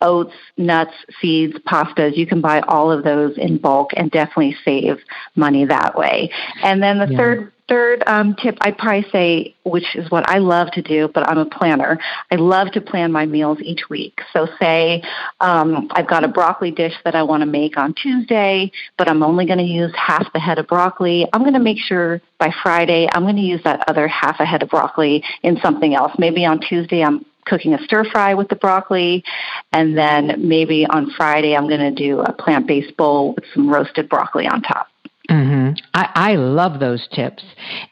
oats, 0.00 0.34
nuts, 0.56 0.94
seeds, 1.20 1.56
pastas. 1.66 2.16
You 2.16 2.26
can 2.26 2.40
buy 2.40 2.60
all 2.62 2.90
of 2.90 3.04
those 3.04 3.36
in 3.36 3.58
bulk 3.58 3.90
and 3.96 4.10
definitely 4.10 4.56
save 4.64 4.98
money 5.36 5.64
that 5.66 5.96
way. 5.96 6.30
And 6.62 6.82
then 6.82 6.98
the 6.98 7.08
yeah. 7.10 7.16
third 7.16 7.52
third 7.72 8.02
um, 8.06 8.34
tip 8.34 8.58
I'd 8.60 8.76
probably 8.76 9.08
say, 9.10 9.54
which 9.64 9.96
is 9.96 10.10
what 10.10 10.28
I 10.28 10.38
love 10.38 10.70
to 10.72 10.82
do, 10.82 11.08
but 11.08 11.26
I'm 11.26 11.38
a 11.38 11.46
planner. 11.46 11.98
I 12.30 12.34
love 12.34 12.70
to 12.72 12.82
plan 12.82 13.10
my 13.10 13.24
meals 13.24 13.58
each 13.62 13.88
week. 13.88 14.20
So, 14.34 14.46
say 14.60 15.02
um, 15.40 15.88
I've 15.92 16.06
got 16.06 16.22
a 16.22 16.28
broccoli 16.28 16.70
dish 16.70 16.92
that 17.06 17.14
I 17.14 17.22
want 17.22 17.40
to 17.40 17.46
make 17.46 17.78
on 17.78 17.94
Tuesday, 17.94 18.70
but 18.98 19.08
I'm 19.08 19.22
only 19.22 19.46
going 19.46 19.58
to 19.58 19.64
use 19.64 19.90
half 19.96 20.30
the 20.34 20.38
head 20.38 20.58
of 20.58 20.66
broccoli. 20.66 21.26
I'm 21.32 21.40
going 21.40 21.54
to 21.54 21.60
make 21.60 21.78
sure 21.78 22.20
by 22.38 22.52
Friday 22.62 23.08
I'm 23.10 23.22
going 23.22 23.36
to 23.36 23.42
use 23.42 23.62
that 23.64 23.88
other 23.88 24.06
half 24.06 24.38
a 24.40 24.44
head 24.44 24.62
of 24.62 24.68
broccoli 24.68 25.24
in 25.42 25.58
something 25.62 25.94
else. 25.94 26.12
Maybe 26.18 26.44
on 26.44 26.60
Tuesday 26.60 27.02
I'm 27.02 27.24
cooking 27.46 27.72
a 27.72 27.82
stir 27.84 28.04
fry 28.04 28.34
with 28.34 28.48
the 28.48 28.56
broccoli, 28.56 29.24
and 29.72 29.96
then 29.96 30.46
maybe 30.46 30.86
on 30.86 31.10
Friday 31.16 31.56
I'm 31.56 31.68
going 31.68 31.80
to 31.80 31.90
do 31.90 32.20
a 32.20 32.34
plant 32.34 32.66
based 32.66 32.94
bowl 32.98 33.32
with 33.34 33.44
some 33.54 33.70
roasted 33.70 34.10
broccoli 34.10 34.46
on 34.46 34.60
top. 34.60 34.91
Mm-hmm. 35.32 35.74
I, 35.94 36.10
I 36.14 36.34
love 36.34 36.78
those 36.78 37.08
tips. 37.12 37.42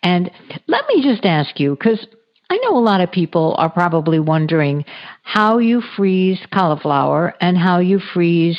And 0.02 0.30
let 0.66 0.84
me 0.88 1.02
just 1.02 1.24
ask 1.24 1.58
you, 1.58 1.74
because 1.74 2.06
I 2.50 2.58
know 2.58 2.76
a 2.76 2.80
lot 2.80 3.00
of 3.00 3.10
people 3.10 3.54
are 3.58 3.70
probably 3.70 4.20
wondering 4.20 4.84
how 5.22 5.58
you 5.58 5.82
freeze 5.96 6.40
cauliflower 6.52 7.34
and 7.40 7.56
how 7.56 7.78
you 7.78 8.00
freeze 8.12 8.58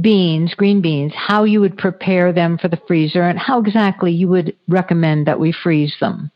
beans, 0.00 0.54
green 0.54 0.80
beans, 0.80 1.12
how 1.16 1.44
you 1.44 1.60
would 1.60 1.78
prepare 1.78 2.32
them 2.32 2.58
for 2.58 2.68
the 2.68 2.80
freezer, 2.86 3.22
and 3.22 3.38
how 3.38 3.60
exactly 3.60 4.12
you 4.12 4.28
would 4.28 4.56
recommend 4.68 5.26
that 5.26 5.40
we 5.40 5.52
freeze 5.52 5.94
them. 6.00 6.30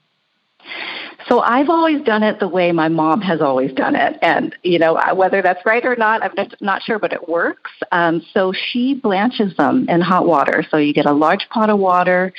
So 1.29 1.41
I've 1.41 1.69
always 1.69 2.03
done 2.03 2.23
it 2.23 2.41
the 2.41 2.49
way 2.49 2.73
my 2.73 2.89
mom 2.89 3.21
has 3.23 3.41
always 3.41 3.73
done 3.73 3.95
it, 3.95 4.19
and 4.23 4.55
you 4.63 4.79
know 4.79 4.99
whether 5.15 5.43
that's 5.43 5.65
right 5.65 5.85
or 5.85 5.97
not, 5.97 6.23
I'm 6.23 6.49
not 6.61 6.83
sure, 6.83 6.99
but 6.99 7.13
it 7.13 7.29
works. 7.29 7.71
Um, 7.91 8.25
so 8.33 8.53
she 8.53 8.95
blanches 8.95 9.57
them 9.57 9.87
in 9.89 10.01
hot 10.01 10.27
water. 10.27 10.65
So 10.71 10.77
you 10.77 10.93
get 10.93 11.07
a 11.07 11.13
large 11.13 11.49
pot 11.51 11.71
of 11.71 11.79
water. 11.79 12.33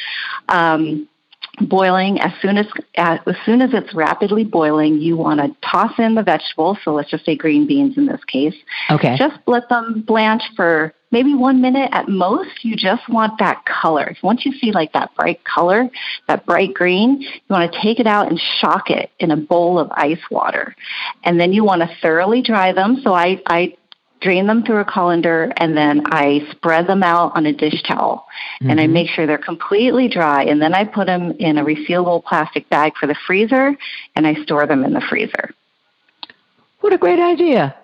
Um, 0.49 1.07
boiling 1.61 2.19
as 2.19 2.31
soon 2.41 2.57
as 2.57 2.65
as 2.95 3.19
soon 3.45 3.61
as 3.61 3.69
it's 3.73 3.93
rapidly 3.93 4.43
boiling 4.43 4.97
you 4.97 5.15
want 5.15 5.39
to 5.39 5.55
toss 5.69 5.91
in 5.99 6.15
the 6.15 6.23
vegetables 6.23 6.79
so 6.83 6.91
let's 6.91 7.11
just 7.11 7.23
say 7.25 7.35
green 7.35 7.67
beans 7.67 7.95
in 7.95 8.07
this 8.07 8.23
case 8.25 8.55
okay 8.89 9.15
just 9.17 9.37
let 9.45 9.69
them 9.69 10.03
blanch 10.07 10.41
for 10.55 10.93
maybe 11.13 11.33
one 11.33 11.61
minute 11.61 11.89
at 11.93 12.09
most 12.09 12.65
you 12.65 12.75
just 12.75 13.07
want 13.07 13.39
that 13.39 13.63
color 13.65 14.15
once 14.21 14.45
you 14.45 14.51
see 14.53 14.71
like 14.71 14.91
that 14.91 15.15
bright 15.15 15.41
color 15.45 15.89
that 16.27 16.45
bright 16.45 16.73
green 16.73 17.21
you 17.21 17.41
want 17.49 17.71
to 17.71 17.81
take 17.81 17.99
it 17.99 18.07
out 18.07 18.27
and 18.29 18.41
shock 18.59 18.89
it 18.89 19.09
in 19.19 19.31
a 19.31 19.37
bowl 19.37 19.79
of 19.79 19.89
ice 19.91 20.19
water 20.29 20.75
and 21.23 21.39
then 21.39 21.53
you 21.53 21.63
want 21.63 21.81
to 21.81 21.89
thoroughly 22.01 22.41
dry 22.41 22.73
them 22.73 22.99
so 23.03 23.13
i 23.13 23.41
i 23.47 23.73
drain 24.23 24.47
them 24.47 24.63
through 24.63 24.79
a 24.79 24.85
colander, 24.85 25.51
and 25.57 25.75
then 25.75 26.01
I 26.05 26.47
spread 26.51 26.87
them 26.87 27.03
out 27.03 27.35
on 27.35 27.45
a 27.45 27.53
dish 27.53 27.83
towel. 27.83 28.25
Mm-hmm. 28.61 28.69
And 28.69 28.79
I 28.79 28.85
mm-hmm. 28.85 28.93
make 28.93 29.09
sure 29.09 29.27
they're 29.27 29.37
completely 29.37 30.07
dry, 30.07 30.45
and 30.45 30.61
then 30.61 30.73
I 30.73 30.85
put 30.85 31.07
them 31.07 31.31
in 31.39 31.57
a 31.57 31.65
resealable 31.65 32.23
plastic 32.23 32.69
bag 32.69 32.93
for 32.99 33.05
the 33.05 33.15
freezer, 33.27 33.75
and 34.15 34.25
I 34.25 34.35
store 34.43 34.65
them 34.65 34.83
in 34.83 34.93
the 34.93 35.01
freezer. 35.01 35.51
What 36.79 36.93
a 36.93 36.97
great 36.97 37.19
idea! 37.19 37.75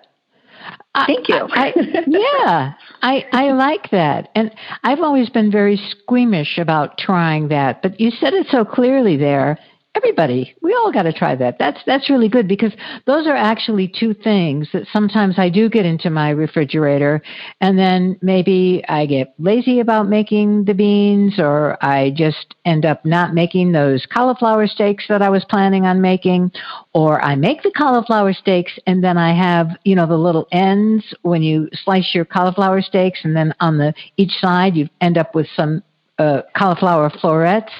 Thank 1.06 1.28
you. 1.28 1.36
I, 1.36 1.72
I, 1.76 2.04
yeah. 2.06 2.72
I 3.02 3.24
I 3.32 3.52
like 3.52 3.90
that, 3.90 4.30
and 4.34 4.50
I've 4.82 5.00
always 5.00 5.30
been 5.30 5.50
very 5.50 5.76
squeamish 5.76 6.58
about 6.58 6.98
trying 6.98 7.48
that. 7.48 7.80
But 7.80 8.00
you 8.00 8.10
said 8.10 8.34
it 8.34 8.46
so 8.50 8.64
clearly 8.64 9.16
there, 9.16 9.58
everybody 9.96 10.54
we 10.70 10.76
all 10.76 10.92
got 10.92 11.02
to 11.02 11.12
try 11.12 11.34
that. 11.34 11.58
That's 11.58 11.80
that's 11.84 12.08
really 12.08 12.28
good 12.28 12.46
because 12.46 12.72
those 13.06 13.26
are 13.26 13.34
actually 13.34 13.88
two 13.88 14.14
things 14.14 14.68
that 14.72 14.86
sometimes 14.92 15.36
i 15.36 15.48
do 15.48 15.68
get 15.68 15.84
into 15.84 16.10
my 16.10 16.30
refrigerator 16.30 17.20
and 17.60 17.76
then 17.76 18.16
maybe 18.22 18.84
i 18.88 19.04
get 19.04 19.34
lazy 19.38 19.80
about 19.80 20.08
making 20.08 20.64
the 20.64 20.74
beans 20.74 21.38
or 21.38 21.76
i 21.84 22.12
just 22.14 22.54
end 22.64 22.84
up 22.84 23.04
not 23.04 23.34
making 23.34 23.72
those 23.72 24.06
cauliflower 24.06 24.66
steaks 24.66 25.04
that 25.08 25.22
i 25.22 25.28
was 25.28 25.44
planning 25.48 25.86
on 25.86 26.00
making 26.00 26.52
or 26.94 27.20
i 27.24 27.34
make 27.34 27.62
the 27.62 27.72
cauliflower 27.76 28.32
steaks 28.32 28.72
and 28.86 29.02
then 29.02 29.18
i 29.18 29.34
have 29.34 29.68
you 29.84 29.96
know 29.96 30.06
the 30.06 30.16
little 30.16 30.46
ends 30.52 31.04
when 31.22 31.42
you 31.42 31.68
slice 31.84 32.14
your 32.14 32.24
cauliflower 32.24 32.80
steaks 32.80 33.20
and 33.24 33.34
then 33.34 33.52
on 33.60 33.76
the 33.76 33.92
each 34.16 34.32
side 34.40 34.76
you 34.76 34.88
end 35.00 35.18
up 35.18 35.34
with 35.34 35.48
some 35.56 35.82
uh, 36.20 36.42
cauliflower 36.54 37.08
florets. 37.08 37.72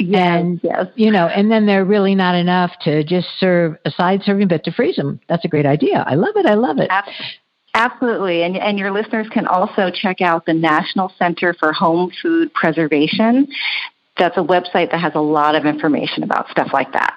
Yes, 0.00 0.40
and, 0.40 0.60
yes. 0.62 0.86
you 0.96 1.10
know, 1.10 1.26
and 1.26 1.50
then 1.50 1.66
they're 1.66 1.84
really 1.84 2.14
not 2.14 2.34
enough 2.34 2.72
to 2.82 3.04
just 3.04 3.28
serve 3.38 3.76
a 3.84 3.90
side 3.90 4.22
serving, 4.24 4.48
but 4.48 4.64
to 4.64 4.72
freeze 4.72 4.96
them. 4.96 5.20
That's 5.28 5.44
a 5.44 5.48
great 5.48 5.66
idea. 5.66 6.02
I 6.06 6.14
love 6.14 6.36
it. 6.36 6.46
I 6.46 6.54
love 6.54 6.78
it. 6.78 6.90
Absolutely. 7.74 8.42
And, 8.42 8.56
and 8.56 8.78
your 8.78 8.90
listeners 8.90 9.26
can 9.30 9.46
also 9.46 9.90
check 9.90 10.20
out 10.20 10.46
the 10.46 10.54
National 10.54 11.12
Center 11.18 11.54
for 11.54 11.72
Home 11.72 12.10
Food 12.22 12.54
Preservation. 12.54 13.48
That's 14.16 14.36
a 14.36 14.42
website 14.42 14.90
that 14.92 15.00
has 15.00 15.12
a 15.14 15.20
lot 15.20 15.54
of 15.54 15.66
information 15.66 16.22
about 16.22 16.48
stuff 16.50 16.68
like 16.72 16.92
that. 16.92 17.14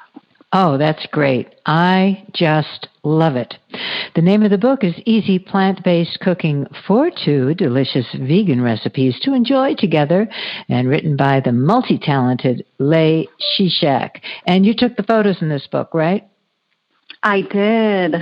Oh, 0.52 0.78
that's 0.78 1.06
great. 1.12 1.48
I 1.66 2.26
just 2.34 2.88
love 3.04 3.36
it. 3.36 3.54
The 4.18 4.24
name 4.24 4.42
of 4.42 4.50
the 4.50 4.58
book 4.58 4.84
is 4.84 4.96
Easy 5.06 5.38
Plant 5.38 5.84
Based 5.84 6.20
Cooking 6.22 6.66
for 6.88 7.12
Two 7.24 7.54
Delicious 7.54 8.08
Vegan 8.20 8.64
Recipes 8.64 9.20
to 9.22 9.36
Enjoy 9.36 9.76
Together, 9.76 10.28
and 10.68 10.90
written 10.90 11.16
by 11.16 11.40
the 11.40 11.52
multi 11.52 12.00
talented 12.00 12.66
Lei 12.80 13.28
Shishak. 13.40 14.20
And 14.48 14.66
you 14.66 14.74
took 14.76 14.96
the 14.96 15.04
photos 15.04 15.40
in 15.44 15.50
this 15.50 15.68
book, 15.68 15.94
right? 15.94 16.28
I 17.22 17.42
did. 17.42 18.16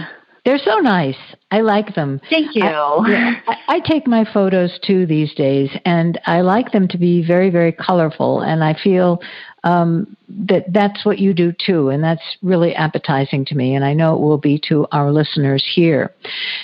They're 0.46 0.60
so 0.60 0.78
nice. 0.78 1.18
I 1.50 1.62
like 1.62 1.96
them. 1.96 2.22
Thank 2.30 2.56
you. 2.56 2.64
I, 2.64 2.70
yeah, 3.10 3.34
I, 3.48 3.76
I, 3.76 3.80
take 3.80 4.06
my 4.06 4.26
photos 4.32 4.80
too 4.86 5.08
these 5.08 5.34
days, 5.34 5.72
and 5.86 6.20
I 6.28 6.42
like 6.42 6.72
them 6.72 6.88
to 6.90 6.98
be 7.00 7.26
very, 7.26 7.50
very 7.50 7.72
colorful. 7.72 8.42
And 8.42 8.64
I 8.64 8.76
feel 8.76 9.22
um, 9.64 10.16
that 10.30 10.72
that's 10.72 11.04
what 11.04 11.18
you 11.18 11.34
do 11.34 11.52
too, 11.52 11.90
and 11.90 12.04
that's 12.04 12.22
really 12.44 12.76
appetizing 12.76 13.46
to 13.46 13.56
me, 13.56 13.74
and 13.74 13.84
I 13.84 13.94
know 13.94 14.14
it 14.14 14.22
will 14.22 14.38
be 14.38 14.62
to 14.70 14.86
our 14.92 15.12
listeners 15.12 15.66
here. 15.76 16.14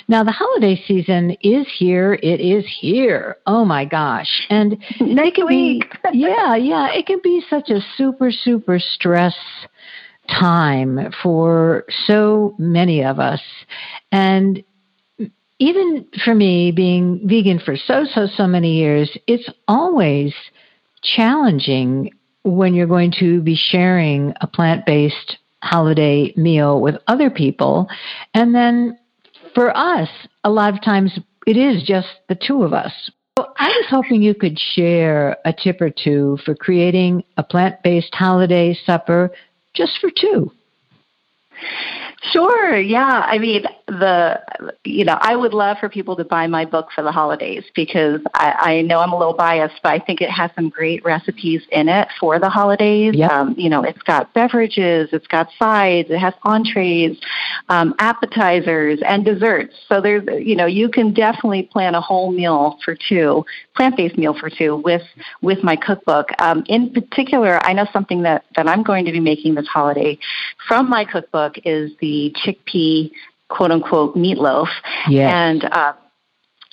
Now, 0.06 0.22
the 0.22 0.30
holiday 0.30 0.80
season 0.86 1.36
is 1.40 1.66
here. 1.76 2.14
It 2.22 2.40
is 2.40 2.64
here. 2.80 3.38
Oh 3.46 3.64
my 3.64 3.84
gosh! 3.84 4.46
And 4.48 4.78
next 5.00 5.44
week, 5.44 5.84
yeah, 6.12 6.54
yeah, 6.54 6.92
it 6.92 7.06
can 7.06 7.18
be 7.22 7.42
such 7.50 7.68
a 7.70 7.80
super, 7.96 8.30
super 8.30 8.78
stress 8.78 9.34
time 10.28 11.12
for 11.22 11.84
so 12.06 12.54
many 12.58 13.04
of 13.04 13.18
us, 13.18 13.40
and 14.10 14.62
even 15.58 16.06
for 16.24 16.34
me, 16.34 16.72
being 16.72 17.20
vegan 17.28 17.60
for 17.60 17.76
so, 17.76 18.04
so, 18.12 18.26
so 18.26 18.46
many 18.48 18.72
years, 18.72 19.16
it's 19.28 19.48
always 19.68 20.34
challenging 21.02 22.10
when 22.42 22.74
you're 22.74 22.88
going 22.88 23.12
to 23.20 23.40
be 23.42 23.54
sharing 23.54 24.34
a 24.40 24.46
plant 24.48 24.84
based 24.84 25.38
holiday 25.62 26.32
meal 26.36 26.80
with 26.80 26.96
other 27.06 27.30
people. 27.30 27.88
And 28.34 28.52
then 28.52 28.98
for 29.54 29.76
us, 29.76 30.08
a 30.42 30.50
lot 30.50 30.74
of 30.74 30.82
times 30.82 31.16
it 31.46 31.56
is 31.56 31.84
just 31.84 32.08
the 32.28 32.34
two 32.34 32.64
of 32.64 32.72
us. 32.72 32.92
So 33.38 33.46
I 33.56 33.68
was 33.68 33.86
hoping 33.88 34.20
you 34.20 34.34
could 34.34 34.58
share 34.58 35.36
a 35.44 35.52
tip 35.52 35.80
or 35.80 35.90
two 35.90 36.38
for 36.44 36.54
creating 36.54 37.22
a 37.36 37.42
plant 37.42 37.82
based 37.84 38.14
holiday 38.14 38.76
supper 38.84 39.30
just 39.74 39.98
for 40.00 40.10
two. 40.10 40.52
Sure. 42.30 42.78
Yeah. 42.78 43.24
I 43.26 43.38
mean, 43.38 43.64
the 43.88 44.40
you 44.84 45.04
know, 45.04 45.18
I 45.20 45.34
would 45.34 45.52
love 45.52 45.78
for 45.78 45.88
people 45.88 46.14
to 46.16 46.24
buy 46.24 46.46
my 46.46 46.64
book 46.64 46.88
for 46.94 47.02
the 47.02 47.10
holidays 47.10 47.64
because 47.74 48.20
I, 48.32 48.54
I 48.58 48.82
know 48.82 49.00
I'm 49.00 49.12
a 49.12 49.18
little 49.18 49.34
biased, 49.34 49.80
but 49.82 49.92
I 49.92 49.98
think 49.98 50.20
it 50.20 50.30
has 50.30 50.50
some 50.54 50.68
great 50.68 51.04
recipes 51.04 51.62
in 51.72 51.88
it 51.88 52.06
for 52.20 52.38
the 52.38 52.48
holidays. 52.48 53.14
Yep. 53.16 53.30
Um, 53.30 53.54
you 53.58 53.68
know, 53.68 53.82
it's 53.82 54.02
got 54.02 54.32
beverages, 54.34 55.08
it's 55.12 55.26
got 55.26 55.48
sides, 55.58 56.10
it 56.10 56.18
has 56.18 56.32
entrees, 56.44 57.18
um, 57.68 57.92
appetizers, 57.98 59.00
and 59.04 59.24
desserts. 59.24 59.74
So 59.88 60.00
there's 60.00 60.22
you 60.44 60.54
know, 60.54 60.66
you 60.66 60.88
can 60.88 61.12
definitely 61.12 61.64
plan 61.64 61.96
a 61.96 62.00
whole 62.00 62.30
meal 62.30 62.78
for 62.84 62.96
two, 62.96 63.44
plant-based 63.74 64.16
meal 64.16 64.34
for 64.38 64.48
two 64.48 64.76
with 64.76 65.02
with 65.40 65.64
my 65.64 65.74
cookbook. 65.74 66.28
Um, 66.40 66.62
in 66.68 66.92
particular, 66.92 67.58
I 67.64 67.72
know 67.72 67.86
something 67.92 68.22
that 68.22 68.44
that 68.54 68.68
I'm 68.68 68.84
going 68.84 69.06
to 69.06 69.12
be 69.12 69.20
making 69.20 69.56
this 69.56 69.66
holiday 69.66 70.20
from 70.68 70.88
my 70.88 71.04
cookbook 71.04 71.56
is 71.64 71.90
the 72.00 72.11
chickpea 72.44 73.10
quote 73.48 73.70
unquote 73.70 74.14
meatloaf. 74.16 74.68
Yes. 75.08 75.32
And 75.34 75.64
uh, 75.64 75.92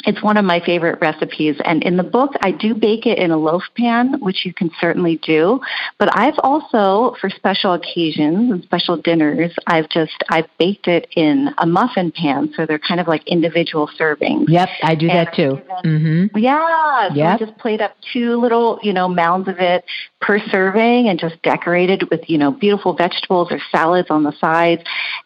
it's 0.06 0.24
one 0.24 0.38
of 0.38 0.46
my 0.46 0.62
favorite 0.66 1.02
recipes. 1.02 1.58
And 1.66 1.84
in 1.84 1.98
the 1.98 2.04
book, 2.04 2.32
I 2.42 2.52
do 2.52 2.74
bake 2.74 3.06
it 3.06 3.18
in 3.18 3.32
a 3.32 3.38
loaf 3.38 3.64
pan, 3.76 4.16
which 4.22 4.46
you 4.46 4.54
can 4.54 4.72
certainly 4.80 5.20
do. 5.24 5.60
But 5.98 6.18
I've 6.18 6.40
also, 6.40 7.18
for 7.20 7.30
special 7.30 7.74
occasions 7.74 8.50
and 8.50 8.64
special 8.64 8.96
dinners, 8.96 9.52
I've 9.68 9.90
just, 9.90 10.24
I've 10.30 10.48
baked 10.58 10.88
it 10.88 11.08
in 11.18 11.50
a 11.58 11.66
muffin 11.66 12.14
pan. 12.14 12.54
So 12.56 12.66
they're 12.66 12.80
kind 12.80 13.02
of 13.02 13.08
like 13.08 13.28
individual 13.28 13.90
servings. 14.00 14.46
Yep, 14.48 14.70
I 14.84 14.96
do 14.96 15.10
and 15.10 15.28
that 15.28 15.36
too. 15.36 15.62
Mm-hmm. 15.84 16.38
Yeah. 16.38 17.10
So 17.10 17.16
yep. 17.16 17.42
I 17.42 17.46
just 17.46 17.58
plate 17.58 17.82
up 17.82 17.96
two 18.14 18.40
little, 18.40 18.80
you 18.82 18.94
know, 18.94 19.10
mounds 19.10 19.50
of 19.50 19.60
it 19.60 19.84
per 20.22 20.40
serving 20.52 21.08
and 21.08 21.20
just 21.20 21.42
decorated 21.42 22.10
with, 22.10 22.30
you 22.30 22.38
know, 22.38 22.52
beautiful 22.52 22.94
vegetables 22.94 23.50
or 23.52 23.60
salads 23.72 24.10
on 24.10 24.24
the 24.24 24.34
sides. 24.34 24.82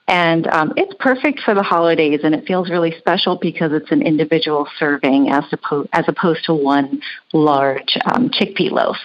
And 0.07 0.45
um, 0.47 0.73
it's 0.77 0.93
perfect 0.99 1.39
for 1.39 1.55
the 1.55 1.63
holidays 1.63 2.19
and 2.23 2.35
it 2.35 2.45
feels 2.45 2.69
really 2.69 2.93
special 2.97 3.37
because 3.37 3.71
it's 3.73 3.91
an 3.91 4.01
individual 4.01 4.67
serving 4.77 5.29
as 5.29 5.45
opposed, 5.51 5.89
as 5.93 6.05
opposed 6.07 6.45
to 6.45 6.53
one 6.53 7.01
large 7.33 7.97
um, 8.05 8.29
chickpea 8.29 8.71
loaf. 8.71 8.97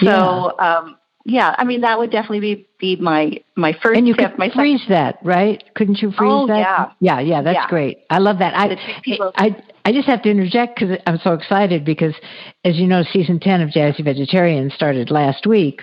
So, 0.00 0.52
yeah. 0.58 0.78
um, 0.78 0.96
yeah, 1.24 1.54
I 1.58 1.64
mean 1.64 1.82
that 1.82 1.98
would 1.98 2.10
definitely 2.10 2.40
be, 2.40 2.66
be 2.78 2.96
my 2.96 3.40
my 3.54 3.74
first 3.82 3.98
and 3.98 4.08
you 4.08 4.14
tip. 4.14 4.30
could 4.30 4.38
my 4.38 4.50
freeze 4.50 4.82
that, 4.88 5.18
right? 5.22 5.62
Couldn't 5.74 6.00
you 6.00 6.10
freeze 6.12 6.30
oh, 6.32 6.46
that? 6.46 6.94
Yeah, 7.00 7.18
yeah, 7.18 7.20
yeah. 7.20 7.42
That's 7.42 7.56
yeah. 7.56 7.68
great. 7.68 7.98
I 8.08 8.18
love 8.18 8.38
that. 8.38 8.54
I, 8.56 8.78
I 9.36 9.56
I 9.84 9.92
just 9.92 10.08
have 10.08 10.22
to 10.22 10.30
interject 10.30 10.78
because 10.78 10.98
I'm 11.06 11.18
so 11.18 11.34
excited 11.34 11.84
because, 11.84 12.14
as 12.64 12.76
you 12.76 12.86
know, 12.86 13.02
season 13.12 13.38
ten 13.38 13.60
of 13.60 13.68
Jazzy 13.68 14.02
Vegetarian 14.02 14.70
started 14.70 15.10
last 15.10 15.46
week, 15.46 15.82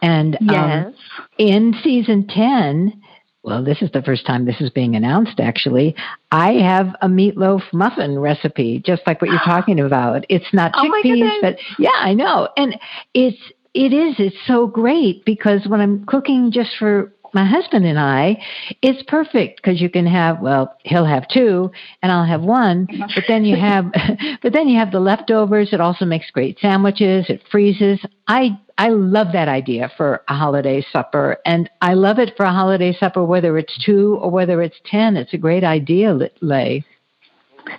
and 0.00 0.38
yes. 0.40 0.86
um, 0.86 0.94
in 1.36 1.74
season 1.82 2.26
ten, 2.26 3.02
well, 3.42 3.64
this 3.64 3.80
is 3.82 3.90
the 3.92 4.02
first 4.02 4.26
time 4.26 4.44
this 4.44 4.60
is 4.60 4.70
being 4.70 4.94
announced, 4.96 5.40
actually. 5.40 5.94
I 6.30 6.54
have 6.54 6.88
a 7.00 7.08
meatloaf 7.08 7.62
muffin 7.72 8.18
recipe, 8.18 8.82
just 8.84 9.02
like 9.06 9.22
what 9.22 9.30
you're 9.30 9.40
talking 9.44 9.80
about. 9.80 10.24
It's 10.28 10.52
not 10.52 10.72
chickpeas, 10.74 11.30
oh 11.30 11.38
but 11.40 11.56
yeah, 11.78 11.90
I 11.94 12.14
know. 12.14 12.48
And 12.56 12.78
it's, 13.14 13.38
it 13.78 13.92
is, 13.92 14.16
it's 14.18 14.36
so 14.48 14.66
great 14.66 15.24
because 15.24 15.68
when 15.68 15.80
I'm 15.80 16.04
cooking 16.04 16.50
just 16.50 16.70
for 16.80 17.12
my 17.32 17.44
husband 17.44 17.86
and 17.86 17.96
I, 17.96 18.42
it's 18.82 19.04
perfect 19.06 19.62
because 19.62 19.80
you 19.80 19.88
can 19.88 20.04
have, 20.04 20.40
well, 20.40 20.74
he'll 20.82 21.04
have 21.04 21.28
two 21.28 21.70
and 22.02 22.10
I'll 22.10 22.24
have 22.24 22.42
one, 22.42 22.88
but 23.14 23.22
then 23.28 23.44
you 23.44 23.54
have, 23.54 23.84
but 24.42 24.52
then 24.52 24.66
you 24.66 24.76
have 24.78 24.90
the 24.90 24.98
leftovers. 24.98 25.72
It 25.72 25.80
also 25.80 26.04
makes 26.04 26.28
great 26.32 26.58
sandwiches. 26.58 27.26
It 27.28 27.42
freezes. 27.52 28.00
I 28.26 28.58
I 28.78 28.88
love 28.88 29.28
that 29.32 29.48
idea 29.48 29.90
for 29.96 30.22
a 30.28 30.34
holiday 30.34 30.84
supper, 30.92 31.36
and 31.44 31.68
I 31.80 31.94
love 31.94 32.18
it 32.18 32.36
for 32.36 32.46
a 32.46 32.52
holiday 32.52 32.96
supper 32.98 33.24
whether 33.24 33.58
it's 33.58 33.76
two 33.84 34.18
or 34.20 34.30
whether 34.30 34.60
it's 34.62 34.80
ten. 34.86 35.16
It's 35.16 35.34
a 35.34 35.38
great 35.38 35.64
idea, 35.64 36.16
Lei. 36.40 36.84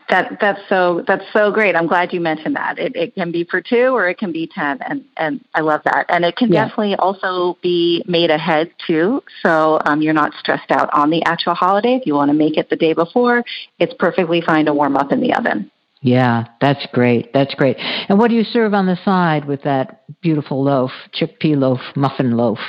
That 0.10 0.38
that's 0.40 0.60
so 0.70 1.04
that's 1.08 1.26
so 1.34 1.52
great. 1.52 1.76
I'm 1.76 1.88
glad 1.88 2.14
you 2.14 2.20
mentioned 2.20 2.56
that. 2.56 2.80
It, 2.80 2.96
it 2.96 3.16
can 3.16 3.32
be 3.32 3.44
for 3.44 3.62
two 3.62 3.96
or 3.96 4.10
it 4.10 4.18
can 4.18 4.32
be 4.32 4.48
ten, 4.48 4.80
and 4.82 5.04
and 5.18 5.44
I 5.54 5.62
love 5.62 5.82
that. 5.86 6.06
And 6.10 6.26
it 6.26 6.36
can 6.36 6.52
Yeah. 6.52 6.66
definitely 6.66 6.96
also 6.96 7.58
be 7.62 8.04
made 8.08 8.32
ahead 8.32 8.72
too, 8.88 9.24
so 9.44 9.80
um, 9.86 10.02
you're 10.02 10.14
not 10.14 10.34
stressed 10.40 10.72
out 10.72 10.90
on 10.94 11.10
the 11.10 11.24
actual 11.26 11.54
holiday. 11.54 11.96
If 11.96 12.06
you 12.06 12.16
want 12.16 12.30
to 12.30 12.38
make 12.38 12.58
it 12.58 12.70
the 12.70 12.76
day 12.76 12.94
before, 12.94 13.44
it's 13.80 13.94
perfectly 14.00 14.42
fine 14.42 14.66
to 14.66 14.74
warm 14.74 14.98
up 14.98 15.12
in 15.12 15.22
the 15.22 15.34
oven. 15.34 15.72
Yeah, 16.02 16.46
that's 16.62 16.86
great. 16.94 17.34
That's 17.34 17.54
great. 17.56 17.76
And 17.78 18.18
what 18.18 18.30
do 18.30 18.36
you 18.36 18.46
serve 18.46 18.74
on 18.74 18.86
the 18.86 18.98
side 19.04 19.46
with 19.46 19.64
that 19.64 20.04
beautiful 20.22 20.64
loaf, 20.64 20.92
chickpea 21.14 21.58
loaf, 21.58 21.80
muffin 21.96 22.38
loaf? 22.38 22.60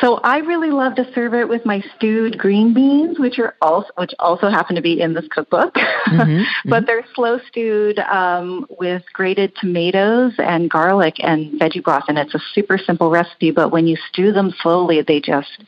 So 0.00 0.16
I 0.24 0.38
really 0.38 0.70
love 0.70 0.94
to 0.94 1.06
serve 1.14 1.34
it 1.34 1.46
with 1.46 1.66
my 1.66 1.82
stewed 1.94 2.38
green 2.38 2.72
beans, 2.72 3.18
which 3.18 3.38
are 3.38 3.54
also 3.60 3.90
which 3.98 4.12
also 4.18 4.48
happen 4.48 4.76
to 4.76 4.82
be 4.82 5.00
in 5.00 5.12
this 5.12 5.26
cookbook, 5.28 5.74
mm-hmm, 6.06 6.42
but 6.64 6.76
mm-hmm. 6.76 6.86
they're 6.86 7.04
slow 7.14 7.38
stewed 7.48 7.98
um, 7.98 8.66
with 8.78 9.02
grated 9.12 9.54
tomatoes 9.60 10.32
and 10.38 10.70
garlic 10.70 11.16
and 11.18 11.60
veggie 11.60 11.82
broth, 11.82 12.04
and 12.08 12.18
it's 12.18 12.34
a 12.34 12.40
super 12.54 12.78
simple 12.78 13.10
recipe. 13.10 13.50
But 13.50 13.72
when 13.72 13.86
you 13.86 13.96
stew 14.08 14.32
them 14.32 14.54
slowly, 14.62 15.02
they 15.02 15.20
just 15.20 15.62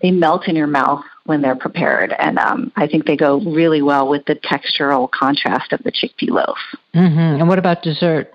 they 0.00 0.12
melt 0.12 0.48
in 0.48 0.56
your 0.56 0.66
mouth 0.66 1.04
when 1.24 1.42
they're 1.42 1.54
prepared, 1.54 2.14
and 2.18 2.38
um, 2.38 2.72
I 2.74 2.86
think 2.86 3.04
they 3.04 3.18
go 3.18 3.38
really 3.38 3.82
well 3.82 4.08
with 4.08 4.24
the 4.24 4.36
textural 4.36 5.10
contrast 5.10 5.72
of 5.72 5.82
the 5.82 5.92
chickpea 5.92 6.30
loaf. 6.30 6.58
Mm-hmm. 6.94 7.40
And 7.40 7.48
what 7.48 7.58
about 7.58 7.82
dessert? 7.82 8.32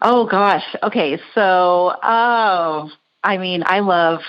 Oh 0.00 0.26
gosh. 0.26 0.64
Okay. 0.82 1.18
So, 1.34 1.94
oh, 2.02 2.90
I 3.26 3.38
mean, 3.38 3.64
I 3.66 3.80
love 3.80 4.20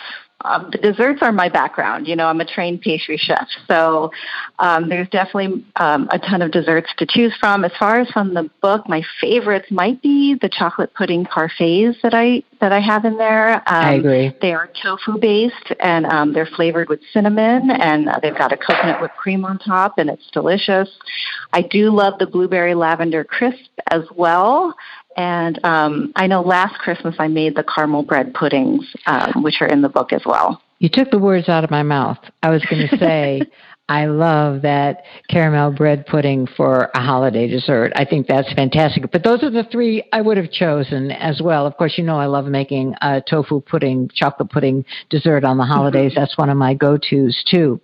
um, 0.46 0.70
the 0.72 0.78
desserts 0.78 1.20
are 1.22 1.32
my 1.32 1.50
background. 1.50 2.08
You 2.08 2.16
know, 2.16 2.28
I'm 2.28 2.40
a 2.40 2.46
trained 2.46 2.82
pastry 2.82 3.18
chef, 3.18 3.48
so 3.68 4.12
um, 4.60 4.88
there's 4.88 5.10
definitely 5.10 5.66
um, 5.78 6.08
a 6.12 6.20
ton 6.20 6.42
of 6.42 6.52
desserts 6.52 6.90
to 6.98 7.08
choose 7.08 7.34
from. 7.40 7.66
As 7.66 7.72
far 7.80 8.00
as 8.00 8.10
from 8.10 8.34
the 8.34 8.50
book, 8.62 8.88
my 8.88 9.04
favorites 9.20 9.68
might 9.72 10.02
be 10.02 10.36
the 10.40 10.50
chocolate 10.50 10.94
pudding 10.94 11.26
parfaits 11.26 12.00
that 12.04 12.14
I 12.14 12.44
that 12.62 12.72
I 12.72 12.80
have 12.80 13.06
in 13.06 13.18
there. 13.18 13.64
I 13.68 13.96
um, 13.96 14.00
agree. 14.00 14.34
They 14.42 14.54
are 14.54 14.70
tofu 14.82 15.18
based, 15.20 15.74
and 15.80 16.06
um, 16.06 16.34
they're 16.34 16.50
flavored 16.56 16.90
with 16.90 17.00
cinnamon, 17.12 17.72
and 17.72 18.08
uh, 18.08 18.20
they've 18.22 18.38
got 18.38 18.54
a 18.54 18.58
coconut 18.58 19.02
whipped 19.02 19.18
cream 19.18 19.44
on 19.44 19.58
top, 19.58 19.98
and 19.98 20.10
it's 20.10 20.30
delicious. 20.32 20.90
I 21.52 21.64
do 21.64 21.90
love 21.92 22.20
the 22.20 22.28
blueberry 22.28 22.76
lavender 22.76 23.24
crisp 23.24 23.72
as 23.90 24.04
well. 24.16 24.76
And 25.18 25.60
um, 25.66 26.14
I 26.16 26.28
know 26.28 26.42
last 26.42 26.76
Christmas 26.76 27.16
I 27.20 27.28
made 27.28 27.56
the 27.56 27.64
caramel 27.64 28.04
bread 28.04 28.34
puddings, 28.34 28.86
um, 29.08 29.44
which 29.44 29.62
are 29.62 29.68
in 29.68 29.82
the 29.82 29.90
book 29.90 30.14
as 30.14 30.22
well. 30.26 30.62
You 30.80 30.90
took 30.90 31.10
the 31.10 31.18
words 31.18 31.50
out 31.50 31.64
of 31.64 31.72
my 31.72 31.84
mouth. 31.84 32.20
I 32.44 32.52
was 32.52 32.64
going 32.66 32.88
to 32.90 32.98
say, 32.98 33.42
I 33.90 34.06
love 34.06 34.62
that 34.64 35.04
caramel 35.30 35.72
bread 35.72 36.06
pudding 36.06 36.46
for 36.46 36.92
a 36.94 37.00
holiday 37.00 37.48
dessert. 37.48 37.94
I 37.96 38.06
think 38.06 38.28
that's 38.28 38.52
fantastic. 38.54 39.12
But 39.12 39.24
those 39.24 39.44
are 39.44 39.50
the 39.50 39.64
three 39.72 40.04
I 40.12 40.22
would 40.22 40.38
have 40.38 40.52
chosen 40.52 41.12
as 41.12 41.42
well. 41.42 41.66
Of 41.66 41.78
course, 41.78 41.98
you 41.98 42.04
know 42.04 42.20
I 42.20 42.26
love 42.26 42.46
making 42.46 42.96
a 43.02 43.22
tofu 43.28 43.62
pudding, 43.62 44.12
chocolate 44.14 44.52
pudding 44.52 44.86
dessert 45.10 45.46
on 45.46 45.58
the 45.58 45.64
holidays. 45.64 46.12
Mm-hmm. 46.12 46.20
That's 46.20 46.38
one 46.38 46.50
of 46.50 46.58
my 46.58 46.74
go 46.74 46.98
tos 46.98 47.44
too. 47.50 47.82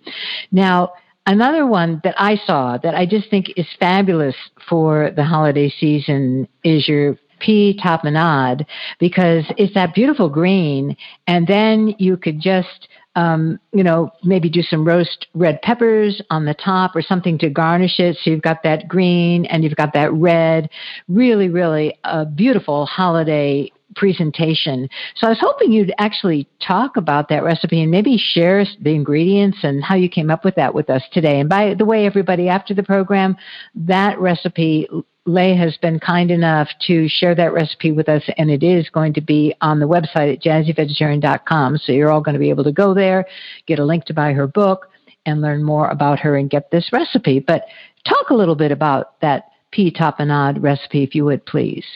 Now, 0.52 0.92
Another 1.26 1.66
one 1.66 2.02
that 2.04 2.14
I 2.18 2.36
saw 2.36 2.76
that 2.82 2.94
I 2.94 3.06
just 3.06 3.30
think 3.30 3.46
is 3.56 3.66
fabulous 3.80 4.36
for 4.68 5.10
the 5.16 5.24
holiday 5.24 5.70
season 5.70 6.46
is 6.62 6.86
your 6.86 7.16
pea 7.40 7.78
tapenade 7.82 8.66
because 8.98 9.44
it's 9.56 9.74
that 9.74 9.94
beautiful 9.94 10.28
green, 10.28 10.96
and 11.26 11.46
then 11.46 11.94
you 11.98 12.16
could 12.16 12.40
just 12.40 12.88
um, 13.16 13.60
you 13.72 13.84
know, 13.84 14.10
maybe 14.24 14.50
do 14.50 14.62
some 14.62 14.84
roast 14.84 15.28
red 15.34 15.62
peppers 15.62 16.20
on 16.30 16.44
the 16.44 16.54
top 16.54 16.96
or 16.96 17.02
something 17.02 17.38
to 17.38 17.48
garnish 17.48 17.98
it. 18.00 18.16
So 18.20 18.30
you've 18.30 18.42
got 18.42 18.62
that 18.64 18.88
green 18.88 19.44
and 19.46 19.62
you've 19.62 19.76
got 19.76 19.92
that 19.94 20.12
red. 20.12 20.68
Really, 21.08 21.48
really 21.48 21.96
a 22.02 22.26
beautiful 22.26 22.86
holiday 22.86 23.70
presentation. 23.94 24.88
So 25.16 25.28
I 25.28 25.30
was 25.30 25.38
hoping 25.40 25.70
you'd 25.70 25.94
actually 25.98 26.48
talk 26.66 26.96
about 26.96 27.28
that 27.28 27.44
recipe 27.44 27.80
and 27.80 27.90
maybe 27.90 28.18
share 28.18 28.64
the 28.80 28.90
ingredients 28.90 29.58
and 29.62 29.84
how 29.84 29.94
you 29.94 30.08
came 30.08 30.30
up 30.30 30.44
with 30.44 30.56
that 30.56 30.74
with 30.74 30.90
us 30.90 31.02
today. 31.12 31.38
And 31.38 31.48
by 31.48 31.74
the 31.74 31.84
way, 31.84 32.06
everybody, 32.06 32.48
after 32.48 32.74
the 32.74 32.82
program, 32.82 33.36
that 33.76 34.18
recipe, 34.18 34.88
Lei 35.26 35.54
has 35.54 35.76
been 35.78 35.98
kind 35.98 36.30
enough 36.30 36.68
to 36.86 37.08
share 37.08 37.34
that 37.34 37.54
recipe 37.54 37.92
with 37.92 38.08
us, 38.08 38.22
and 38.36 38.50
it 38.50 38.62
is 38.62 38.90
going 38.90 39.14
to 39.14 39.22
be 39.22 39.54
on 39.62 39.80
the 39.80 39.88
website 39.88 40.34
at 40.34 40.42
jazzyvegetarian.com. 40.42 41.78
So 41.78 41.92
you're 41.92 42.10
all 42.10 42.20
going 42.20 42.34
to 42.34 42.38
be 42.38 42.50
able 42.50 42.64
to 42.64 42.72
go 42.72 42.92
there, 42.92 43.24
get 43.66 43.78
a 43.78 43.84
link 43.84 44.04
to 44.06 44.14
buy 44.14 44.32
her 44.32 44.46
book, 44.46 44.90
and 45.24 45.40
learn 45.40 45.62
more 45.62 45.88
about 45.88 46.20
her 46.20 46.36
and 46.36 46.50
get 46.50 46.70
this 46.70 46.90
recipe. 46.92 47.40
But 47.40 47.64
talk 48.06 48.28
a 48.28 48.34
little 48.34 48.54
bit 48.54 48.70
about 48.70 49.18
that 49.20 49.44
pea 49.70 49.90
tapenade 49.90 50.62
recipe, 50.62 51.02
if 51.02 51.14
you 51.14 51.24
would, 51.24 51.46
please. 51.46 51.86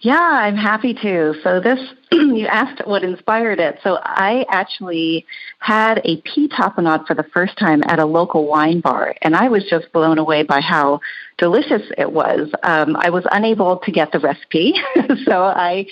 Yeah, 0.00 0.18
I'm 0.18 0.56
happy 0.56 0.94
to. 0.94 1.34
So 1.42 1.60
this, 1.60 1.78
you 2.12 2.46
asked 2.46 2.86
what 2.86 3.02
inspired 3.02 3.60
it. 3.60 3.78
So 3.82 3.98
I 4.02 4.44
actually 4.50 5.26
had 5.58 6.00
a 6.04 6.20
pea 6.22 6.48
tapenade 6.48 7.06
for 7.06 7.14
the 7.14 7.24
first 7.34 7.58
time 7.58 7.82
at 7.86 7.98
a 7.98 8.06
local 8.06 8.46
wine 8.46 8.80
bar, 8.80 9.14
and 9.22 9.34
I 9.34 9.48
was 9.48 9.64
just 9.68 9.92
blown 9.92 10.18
away 10.18 10.42
by 10.42 10.60
how 10.60 11.00
delicious 11.38 11.82
it 11.98 12.10
was. 12.10 12.50
Um, 12.62 12.96
I 12.96 13.10
was 13.10 13.24
unable 13.30 13.78
to 13.78 13.92
get 13.92 14.12
the 14.12 14.18
recipe, 14.18 14.74
so 15.24 15.42
I 15.42 15.86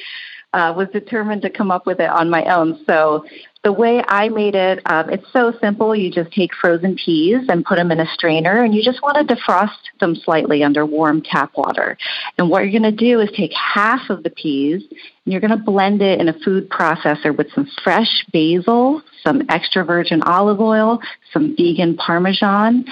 uh, 0.52 0.72
was 0.76 0.88
determined 0.92 1.42
to 1.42 1.50
come 1.50 1.70
up 1.70 1.86
with 1.86 2.00
it 2.00 2.08
on 2.08 2.30
my 2.30 2.44
own. 2.44 2.82
So 2.86 3.24
the 3.64 3.72
way 3.72 4.02
I 4.06 4.28
made 4.28 4.54
it, 4.54 4.80
um, 4.86 5.10
it's 5.10 5.26
so 5.32 5.52
simple. 5.60 5.94
You 5.94 6.10
just 6.10 6.32
take 6.32 6.54
frozen 6.54 6.96
peas 6.96 7.46
and 7.48 7.64
put 7.64 7.76
them 7.76 7.90
in 7.90 8.00
a 8.00 8.06
strainer, 8.06 8.62
and 8.62 8.74
you 8.74 8.82
just 8.82 9.02
want 9.02 9.28
to 9.28 9.34
defrost 9.34 9.76
them 10.00 10.14
slightly 10.14 10.62
under 10.62 10.86
warm 10.86 11.22
tap 11.22 11.56
water. 11.56 11.98
And 12.38 12.48
what 12.48 12.60
you're 12.62 12.80
going 12.80 12.90
to 12.90 12.92
do 12.92 13.20
is 13.20 13.30
take 13.36 13.52
half 13.52 14.10
of 14.10 14.22
the 14.22 14.30
peas 14.30 14.82
and 15.28 15.32
you're 15.32 15.40
going 15.40 15.50
to 15.50 15.62
blend 15.62 16.00
it 16.00 16.20
in 16.20 16.28
a 16.28 16.38
food 16.38 16.70
processor 16.70 17.36
with 17.36 17.52
some 17.54 17.68
fresh 17.84 18.24
basil, 18.32 19.02
some 19.22 19.42
extra 19.50 19.84
virgin 19.84 20.22
olive 20.22 20.60
oil, 20.60 21.00
some 21.32 21.54
vegan 21.54 21.96
parmesan, 21.96 22.86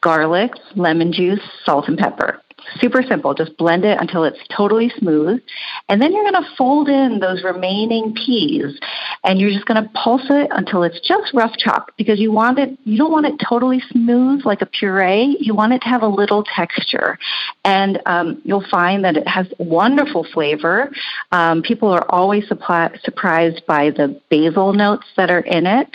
garlic, 0.00 0.52
lemon 0.74 1.12
juice, 1.12 1.42
salt, 1.64 1.88
and 1.88 1.98
pepper. 1.98 2.41
Super 2.80 3.02
simple. 3.02 3.34
Just 3.34 3.56
blend 3.56 3.84
it 3.84 3.98
until 4.00 4.24
it's 4.24 4.38
totally 4.54 4.90
smooth. 4.98 5.42
And 5.88 6.00
then 6.00 6.12
you're 6.12 6.30
going 6.30 6.42
to 6.42 6.48
fold 6.56 6.88
in 6.88 7.20
those 7.20 7.42
remaining 7.42 8.14
peas 8.14 8.78
and 9.24 9.40
you're 9.40 9.50
just 9.50 9.66
going 9.66 9.82
to 9.82 9.88
pulse 9.90 10.26
it 10.30 10.48
until 10.52 10.82
it's 10.82 11.00
just 11.00 11.32
rough 11.34 11.56
chopped 11.56 11.92
because 11.96 12.18
you 12.18 12.32
want 12.32 12.58
it, 12.58 12.78
you 12.84 12.98
don't 12.98 13.12
want 13.12 13.26
it 13.26 13.34
totally 13.46 13.82
smooth 13.90 14.44
like 14.44 14.62
a 14.62 14.66
puree. 14.66 15.36
You 15.40 15.54
want 15.54 15.72
it 15.72 15.82
to 15.82 15.88
have 15.88 16.02
a 16.02 16.08
little 16.08 16.44
texture. 16.44 17.18
And 17.64 18.00
um, 18.06 18.40
you'll 18.44 18.66
find 18.70 19.04
that 19.04 19.16
it 19.16 19.26
has 19.28 19.46
wonderful 19.58 20.26
flavor. 20.32 20.90
Um, 21.30 21.62
people 21.62 21.90
are 21.90 22.06
always 22.10 22.46
supply, 22.48 22.90
surprised 23.02 23.64
by 23.66 23.90
the 23.90 24.20
basil 24.30 24.72
notes 24.72 25.06
that 25.16 25.30
are 25.30 25.40
in 25.40 25.66
it. 25.66 25.88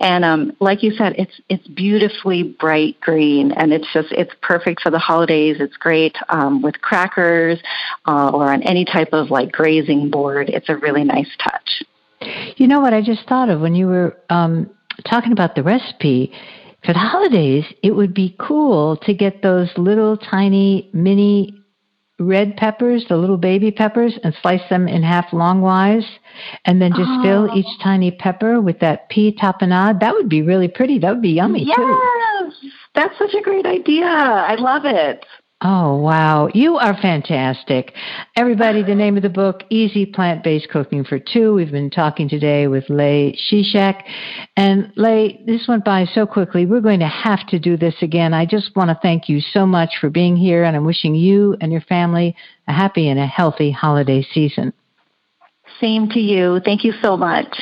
And 0.00 0.24
um, 0.24 0.56
like 0.60 0.82
you 0.82 0.92
said, 0.92 1.14
it's, 1.18 1.40
it's 1.48 1.66
beautifully 1.68 2.42
bright 2.42 2.98
green 3.00 3.52
and 3.52 3.72
it's 3.72 3.86
just, 3.92 4.12
it's 4.12 4.32
perfect 4.40 4.80
for 4.80 4.90
the 4.90 4.98
holidays. 4.98 5.56
It's 5.60 5.76
great 5.76 5.99
great 6.00 6.16
um, 6.28 6.62
with 6.62 6.80
crackers 6.80 7.58
uh, 8.06 8.30
or 8.30 8.52
on 8.52 8.62
any 8.62 8.84
type 8.84 9.10
of 9.12 9.30
like 9.30 9.52
grazing 9.52 10.10
board. 10.10 10.48
It's 10.48 10.68
a 10.68 10.76
really 10.76 11.04
nice 11.04 11.28
touch. 11.42 11.82
You 12.56 12.66
know 12.66 12.80
what 12.80 12.92
I 12.92 13.02
just 13.02 13.26
thought 13.28 13.48
of 13.48 13.60
when 13.60 13.74
you 13.74 13.86
were 13.86 14.16
um, 14.28 14.70
talking 15.08 15.32
about 15.32 15.54
the 15.54 15.62
recipe? 15.62 16.32
For 16.84 16.94
the 16.94 16.98
holidays, 16.98 17.64
it 17.82 17.90
would 17.90 18.14
be 18.14 18.34
cool 18.38 18.96
to 19.04 19.12
get 19.12 19.42
those 19.42 19.68
little 19.76 20.16
tiny 20.16 20.88
mini 20.94 21.54
red 22.18 22.56
peppers, 22.56 23.04
the 23.08 23.16
little 23.16 23.36
baby 23.36 23.70
peppers, 23.70 24.18
and 24.24 24.34
slice 24.40 24.66
them 24.70 24.88
in 24.88 25.02
half 25.02 25.26
longwise, 25.30 26.06
and 26.64 26.80
then 26.80 26.92
just 26.92 27.08
oh. 27.08 27.22
fill 27.22 27.56
each 27.56 27.66
tiny 27.82 28.10
pepper 28.10 28.62
with 28.62 28.78
that 28.80 29.10
pea 29.10 29.34
tapenade. 29.34 30.00
That 30.00 30.14
would 30.14 30.30
be 30.30 30.40
really 30.40 30.68
pretty. 30.68 30.98
That 30.98 31.12
would 31.12 31.22
be 31.22 31.30
yummy 31.30 31.64
yes. 31.64 31.76
too. 31.76 32.00
Yes, 32.42 32.52
that's 32.94 33.18
such 33.18 33.34
a 33.34 33.42
great 33.42 33.66
idea. 33.66 34.06
I 34.06 34.54
love 34.54 34.82
it. 34.84 35.24
Oh, 35.62 35.96
wow. 35.96 36.48
You 36.54 36.78
are 36.78 36.96
fantastic. 36.96 37.92
Everybody, 38.34 38.82
the 38.82 38.94
name 38.94 39.18
of 39.18 39.22
the 39.22 39.28
book, 39.28 39.62
Easy 39.68 40.06
Plant 40.06 40.42
Based 40.42 40.70
Cooking 40.70 41.04
for 41.04 41.18
Two. 41.18 41.52
We've 41.52 41.70
been 41.70 41.90
talking 41.90 42.30
today 42.30 42.66
with 42.66 42.88
Lei 42.88 43.36
Shishak. 43.36 44.02
And 44.56 44.90
Lei, 44.96 45.38
this 45.44 45.68
went 45.68 45.84
by 45.84 46.06
so 46.14 46.24
quickly. 46.24 46.64
We're 46.64 46.80
going 46.80 47.00
to 47.00 47.08
have 47.08 47.46
to 47.48 47.58
do 47.58 47.76
this 47.76 47.96
again. 48.00 48.32
I 48.32 48.46
just 48.46 48.74
want 48.74 48.88
to 48.88 48.98
thank 49.02 49.28
you 49.28 49.42
so 49.42 49.66
much 49.66 49.98
for 50.00 50.08
being 50.08 50.34
here, 50.34 50.64
and 50.64 50.74
I'm 50.74 50.86
wishing 50.86 51.14
you 51.14 51.58
and 51.60 51.70
your 51.70 51.82
family 51.82 52.34
a 52.66 52.72
happy 52.72 53.10
and 53.10 53.20
a 53.20 53.26
healthy 53.26 53.70
holiday 53.70 54.26
season. 54.32 54.72
Same 55.78 56.08
to 56.10 56.20
you. 56.20 56.60
Thank 56.64 56.84
you 56.84 56.94
so 57.02 57.18
much. 57.18 57.60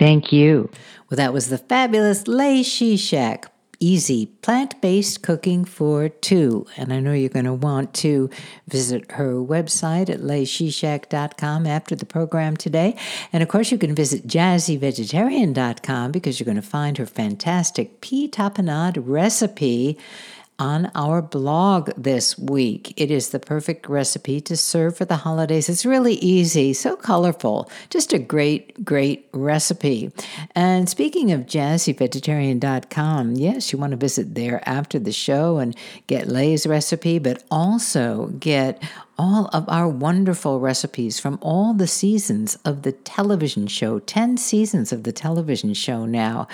Thank 0.00 0.32
you. 0.32 0.68
Well, 1.08 1.16
that 1.16 1.32
was 1.32 1.48
the 1.48 1.58
fabulous 1.58 2.26
Lei 2.26 2.62
Shishak 2.62 3.44
easy 3.78 4.26
plant 4.26 4.80
based 4.80 5.22
cooking 5.22 5.64
for 5.64 6.08
two. 6.08 6.66
And 6.76 6.92
I 6.92 7.00
know 7.00 7.12
you're 7.12 7.28
going 7.28 7.44
to 7.44 7.54
want 7.54 7.94
to 7.94 8.30
visit 8.68 9.10
her 9.12 9.34
website 9.34 10.10
at 10.10 10.20
leishishak.com 10.20 11.66
after 11.66 11.94
the 11.94 12.06
program 12.06 12.56
today. 12.56 12.96
And 13.32 13.42
of 13.42 13.48
course, 13.48 13.70
you 13.70 13.78
can 13.78 13.94
visit 13.94 14.26
jazzyvegetarian.com 14.26 16.12
because 16.12 16.38
you're 16.38 16.44
going 16.44 16.56
to 16.56 16.62
find 16.62 16.98
her 16.98 17.06
fantastic 17.06 18.00
pea 18.00 18.28
tapenade 18.28 19.02
recipe 19.04 19.98
on 20.58 20.90
our 20.94 21.20
blog 21.20 21.90
this 21.96 22.38
week. 22.38 22.94
It 22.96 23.10
is 23.10 23.30
the 23.30 23.38
perfect 23.38 23.88
recipe 23.88 24.40
to 24.42 24.56
serve 24.56 24.96
for 24.96 25.04
the 25.04 25.16
holidays. 25.16 25.68
It's 25.68 25.84
really 25.84 26.14
easy, 26.14 26.72
so 26.72 26.96
colorful, 26.96 27.70
just 27.90 28.12
a 28.12 28.18
great, 28.18 28.84
great 28.84 29.28
recipe. 29.32 30.10
And 30.54 30.88
speaking 30.88 31.32
of 31.32 31.42
jazzyvegetarian.com, 31.42 33.34
yes, 33.34 33.72
you 33.72 33.78
want 33.78 33.90
to 33.90 33.96
visit 33.96 34.34
there 34.34 34.66
after 34.66 34.98
the 34.98 35.12
show 35.12 35.58
and 35.58 35.76
get 36.06 36.28
Lei's 36.28 36.66
recipe, 36.66 37.18
but 37.18 37.44
also 37.50 38.28
get 38.38 38.82
all 39.18 39.48
of 39.52 39.68
our 39.68 39.88
wonderful 39.88 40.60
recipes 40.60 41.18
from 41.18 41.38
all 41.40 41.72
the 41.72 41.86
seasons 41.86 42.56
of 42.64 42.82
the 42.82 42.92
television 42.92 43.66
show 43.66 43.98
10 43.98 44.36
seasons 44.36 44.92
of 44.92 45.04
the 45.04 45.12
television 45.12 45.72
show 45.74 46.04
now. 46.04 46.46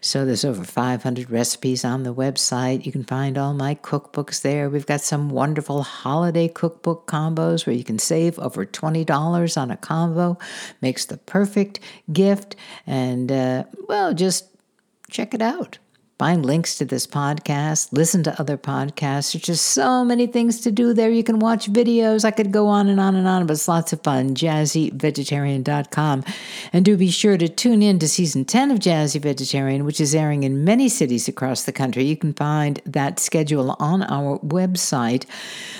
So 0.00 0.24
there's 0.24 0.44
over 0.44 0.64
500 0.64 1.30
recipes 1.30 1.84
on 1.84 2.02
the 2.02 2.14
website. 2.14 2.84
You 2.84 2.92
can 2.92 3.04
find 3.04 3.38
all 3.38 3.54
my 3.54 3.74
cookbooks 3.76 4.42
there. 4.42 4.68
We've 4.68 4.86
got 4.86 5.00
some 5.00 5.30
wonderful 5.30 5.82
holiday 5.82 6.48
cookbook 6.48 7.06
combos 7.06 7.66
where 7.66 7.76
you 7.76 7.84
can 7.84 7.98
save 7.98 8.38
over 8.38 8.66
$20 8.66 9.60
on 9.60 9.70
a 9.70 9.76
combo. 9.76 10.38
Makes 10.82 11.06
the 11.06 11.18
perfect 11.18 11.80
gift. 12.12 12.56
And, 12.86 13.30
uh, 13.30 13.64
well, 13.88 14.12
just 14.12 14.46
check 15.10 15.34
it 15.34 15.42
out. 15.42 15.78
Find 16.18 16.44
links 16.44 16.76
to 16.78 16.84
this 16.84 17.06
podcast, 17.06 17.92
listen 17.92 18.24
to 18.24 18.40
other 18.40 18.58
podcasts. 18.58 19.32
There's 19.32 19.44
just 19.44 19.66
so 19.66 20.04
many 20.04 20.26
things 20.26 20.60
to 20.62 20.72
do 20.72 20.92
there. 20.92 21.10
You 21.10 21.22
can 21.22 21.38
watch 21.38 21.72
videos. 21.72 22.24
I 22.24 22.32
could 22.32 22.50
go 22.50 22.66
on 22.66 22.88
and 22.88 22.98
on 22.98 23.14
and 23.14 23.28
on, 23.28 23.46
but 23.46 23.52
it's 23.52 23.68
lots 23.68 23.92
of 23.92 24.02
fun. 24.02 24.34
JazzyVegetarian.com. 24.34 26.24
And 26.72 26.84
do 26.84 26.96
be 26.96 27.12
sure 27.12 27.38
to 27.38 27.48
tune 27.48 27.82
in 27.82 28.00
to 28.00 28.08
season 28.08 28.44
10 28.44 28.72
of 28.72 28.80
Jazzy 28.80 29.20
Vegetarian, 29.20 29.84
which 29.84 30.00
is 30.00 30.12
airing 30.12 30.42
in 30.42 30.64
many 30.64 30.88
cities 30.88 31.28
across 31.28 31.62
the 31.62 31.72
country. 31.72 32.02
You 32.02 32.16
can 32.16 32.34
find 32.34 32.82
that 32.84 33.20
schedule 33.20 33.76
on 33.78 34.02
our 34.02 34.40
website. 34.40 35.24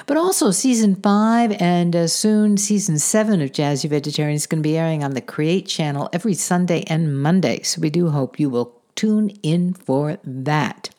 But 0.07 0.19
also, 0.19 0.53
season 0.53 0.95
5 0.95 1.51
and 1.59 1.97
uh, 1.97 2.07
soon 2.07 2.59
season 2.59 3.01
7 3.01 3.43
of 3.43 3.51
Jazzy 3.51 3.91
Vegetarian 3.91 4.37
is 4.37 4.47
going 4.47 4.63
to 4.63 4.69
be 4.69 4.79
airing 4.79 5.03
on 5.03 5.15
the 5.15 5.21
Create 5.21 5.67
channel 5.67 6.09
every 6.13 6.35
Sunday 6.35 6.85
and 6.87 7.21
Monday. 7.21 7.63
So 7.63 7.81
we 7.81 7.91
do 7.91 8.11
hope 8.11 8.39
you 8.39 8.49
will 8.49 8.78
tune 8.99 9.31
in 9.45 9.73
for 9.75 10.19
that. 10.25 10.91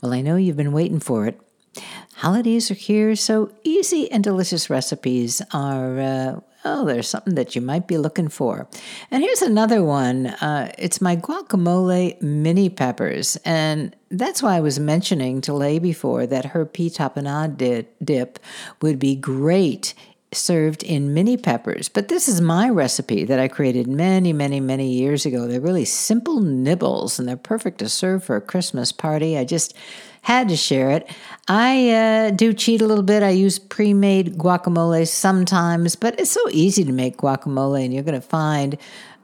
Well, 0.00 0.12
I 0.12 0.20
know 0.20 0.36
you've 0.36 0.56
been 0.56 0.70
waiting 0.70 1.00
for 1.00 1.26
it. 1.26 1.40
Holidays 2.14 2.70
are 2.70 2.74
here, 2.74 3.16
so 3.16 3.50
easy 3.64 4.08
and 4.12 4.22
delicious 4.22 4.70
recipes 4.70 5.42
are, 5.52 5.98
uh, 5.98 6.40
oh, 6.64 6.84
there's 6.84 7.08
something 7.08 7.34
that 7.34 7.56
you 7.56 7.62
might 7.62 7.88
be 7.88 7.98
looking 7.98 8.28
for. 8.28 8.68
And 9.10 9.24
here's 9.24 9.42
another 9.42 9.82
one 9.82 10.26
uh, 10.26 10.70
it's 10.78 11.00
my 11.00 11.16
guacamole 11.16 12.22
mini 12.22 12.68
peppers. 12.68 13.36
And 13.44 13.96
that's 14.12 14.40
why 14.40 14.56
I 14.56 14.60
was 14.60 14.78
mentioning 14.78 15.40
to 15.40 15.52
Lei 15.52 15.80
before 15.80 16.28
that 16.28 16.44
her 16.44 16.64
pea 16.64 16.90
tapenade 16.90 17.86
dip 18.04 18.38
would 18.80 19.00
be 19.00 19.16
great 19.16 19.94
served 20.34 20.82
in 20.82 21.14
mini 21.14 21.36
peppers. 21.36 21.88
But 21.88 22.08
this 22.08 22.28
is 22.28 22.40
my 22.40 22.68
recipe 22.68 23.24
that 23.24 23.38
I 23.38 23.48
created 23.48 23.86
many, 23.86 24.32
many, 24.32 24.60
many 24.60 24.92
years 24.92 25.26
ago. 25.26 25.46
They're 25.46 25.60
really 25.60 25.84
simple 25.84 26.40
nibbles 26.40 27.18
and 27.18 27.28
they're 27.28 27.36
perfect 27.36 27.78
to 27.78 27.88
serve 27.88 28.24
for 28.24 28.36
a 28.36 28.40
Christmas 28.40 28.92
party. 28.92 29.36
I 29.36 29.44
just 29.44 29.74
had 30.22 30.48
to 30.48 30.56
share 30.56 30.90
it. 30.90 31.08
I 31.48 31.90
uh, 31.90 32.30
do 32.30 32.52
cheat 32.52 32.80
a 32.80 32.86
little 32.86 33.02
bit. 33.02 33.22
I 33.22 33.30
use 33.30 33.58
pre 33.58 33.92
made 33.92 34.38
guacamole 34.38 35.06
sometimes, 35.06 35.96
but 35.96 36.18
it's 36.18 36.30
so 36.30 36.48
easy 36.50 36.84
to 36.84 36.92
make 36.92 37.16
guacamole, 37.16 37.84
and 37.84 37.92
you're 37.92 38.04
going 38.04 38.20
to 38.20 38.26
find 38.26 38.78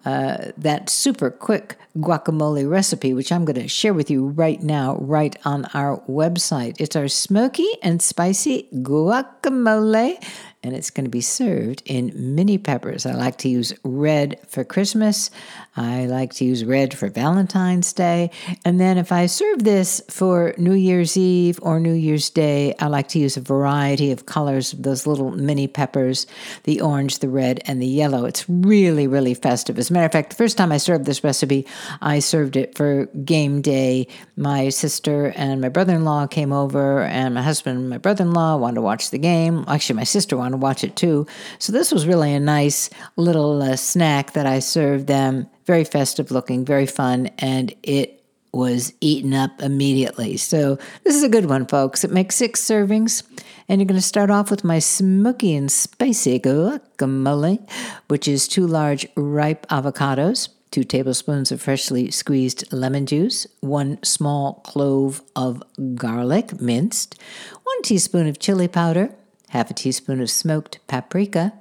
uh, 0.05 0.53
that 0.57 0.91
super 0.91 1.31
quick 1.31 1.77
guacamole 1.99 2.69
recipe, 2.69 3.15
which 3.15 3.31
I'm 3.31 3.45
going 3.45 3.61
to 3.61 3.69
share 3.69 3.95
with 3.95 4.11
you 4.11 4.29
right 4.29 4.61
now, 4.63 4.97
right 4.97 5.37
on 5.45 5.67
our 5.75 6.01
website. 6.09 6.81
It's 6.81 6.97
our 6.97 7.09
smoky 7.09 7.69
and 7.83 8.03
spicy 8.03 8.69
guacamole 8.75 10.23
and 10.63 10.75
it's 10.75 10.91
going 10.91 11.05
to 11.05 11.11
be 11.11 11.21
served 11.21 11.83
in 11.87 12.13
mini 12.35 12.59
peppers. 12.59 13.07
I 13.07 13.13
like 13.13 13.39
to 13.39 13.49
use 13.49 13.73
red 13.85 14.41
for 14.49 14.65
Christmas. 14.65 15.31
I 15.77 16.07
like 16.07 16.35
to 16.35 16.45
use 16.45 16.65
red 16.65 16.97
for 16.99 17.09
Valentine's 17.09 17.93
Day. 17.93 18.31
And 18.65 18.81
then 18.81 18.99
if 18.99 19.13
I 19.13 19.27
serve 19.27 19.63
this 19.63 20.03
for 20.11 20.55
New 20.59 20.73
Year's 20.73 21.17
Eve 21.17 21.61
or 21.63 21.79
New 21.79 21.93
Year's 21.93 22.29
Day, 22.31 22.75
I 22.81 22.89
like 22.89 23.07
to 23.09 23.21
use 23.21 23.37
a 23.37 23.41
variety 23.41 24.11
of 24.11 24.27
colors 24.27 24.73
of 24.73 24.83
those 24.83 25.07
little 25.07 25.31
mini 25.31 25.69
peppers 25.69 26.27
the 26.65 26.81
orange, 26.81 27.21
the 27.21 27.29
red, 27.29 27.61
and 27.67 27.81
the 27.81 27.87
yellow. 27.87 28.25
It's 28.25 28.49
really, 28.49 29.07
really 29.07 29.35
festive. 29.35 29.79
As 29.79 29.91
a 29.91 29.93
matter 29.93 30.07
of 30.07 30.13
fact, 30.13 30.31
the 30.31 30.37
first 30.37 30.59
time 30.59 30.73
I 30.73 30.79
served 30.79 31.05
this 31.05 31.23
recipe, 31.23 31.67
I 32.01 32.19
served 32.19 32.57
it 32.57 32.77
for 32.77 33.07
game 33.07 33.61
day. 33.61 34.09
My 34.37 34.71
sister 34.71 35.33
and 35.37 35.61
my 35.61 35.69
brother 35.69 35.95
in 35.95 36.05
law 36.05 36.27
came 36.27 36.53
over, 36.53 37.03
and 37.03 37.35
my 37.35 37.43
husband 37.43 37.79
and 37.79 37.89
my 37.89 37.99
brother 37.99 38.25
in 38.25 38.33
law 38.33 38.57
wanted 38.57 38.77
to 38.77 38.83
watch 38.83 39.11
the 39.11 39.19
game. 39.19 39.65
Actually, 39.69 39.97
my 39.97 40.05
sister 40.05 40.37
wanted 40.37 40.48
to 40.53 40.59
watch 40.59 40.85
it 40.85 40.97
too. 40.97 41.27
So 41.59 41.73
this 41.73 41.93
was 41.93 42.07
really 42.07 42.33
a 42.35 42.41
nice 42.41 42.91
little 43.17 43.63
uh, 43.63 43.77
snack 43.77 44.33
that 44.33 44.47
I 44.47 44.59
served 44.59 45.07
them 45.07 45.49
very 45.69 45.85
festive 45.85 46.31
looking, 46.31 46.65
very 46.65 46.87
fun, 46.87 47.27
and 47.39 47.75
it 47.83 48.25
was 48.55 48.95
eaten 49.03 49.35
up 49.35 49.61
immediately. 49.61 50.39
So 50.39 50.79
this 51.05 51.15
is 51.15 51.23
a 51.23 51.29
good 51.29 51.45
one, 51.45 51.67
folks. 51.67 52.05
It 52.05 52.11
makes 52.11 52.37
six 52.37 52.61
servings, 52.61 53.23
and 53.69 53.79
you're 53.79 53.87
going 53.87 54.01
to 54.01 54.07
start 54.07 54.31
off 54.31 54.51
with 54.51 54.65
my 54.65 54.79
smoky 54.79 55.55
and 55.55 55.71
spicy 55.71 56.41
guacamole, 56.41 57.69
which 58.09 58.27
is 58.27 58.49
two 58.49 58.67
large 58.67 59.07
ripe 59.15 59.67
avocados, 59.69 60.49
two 60.71 60.85
tablespoons 60.85 61.53
of 61.53 61.61
freshly 61.61 62.11
squeezed 62.11 62.73
lemon 62.73 63.05
juice, 63.05 63.47
one 63.61 64.03
small 64.03 64.55
clove 64.65 65.23
of 65.37 65.63
garlic 65.95 66.61
minced, 66.61 67.21
one 67.63 67.83
teaspoon 67.83 68.27
of 68.27 68.39
chili 68.39 68.69
powder, 68.69 69.15
half 69.49 69.71
a 69.71 69.75
teaspoon 69.75 70.21
of 70.21 70.31
smoked 70.31 70.79
paprika, 70.87 71.53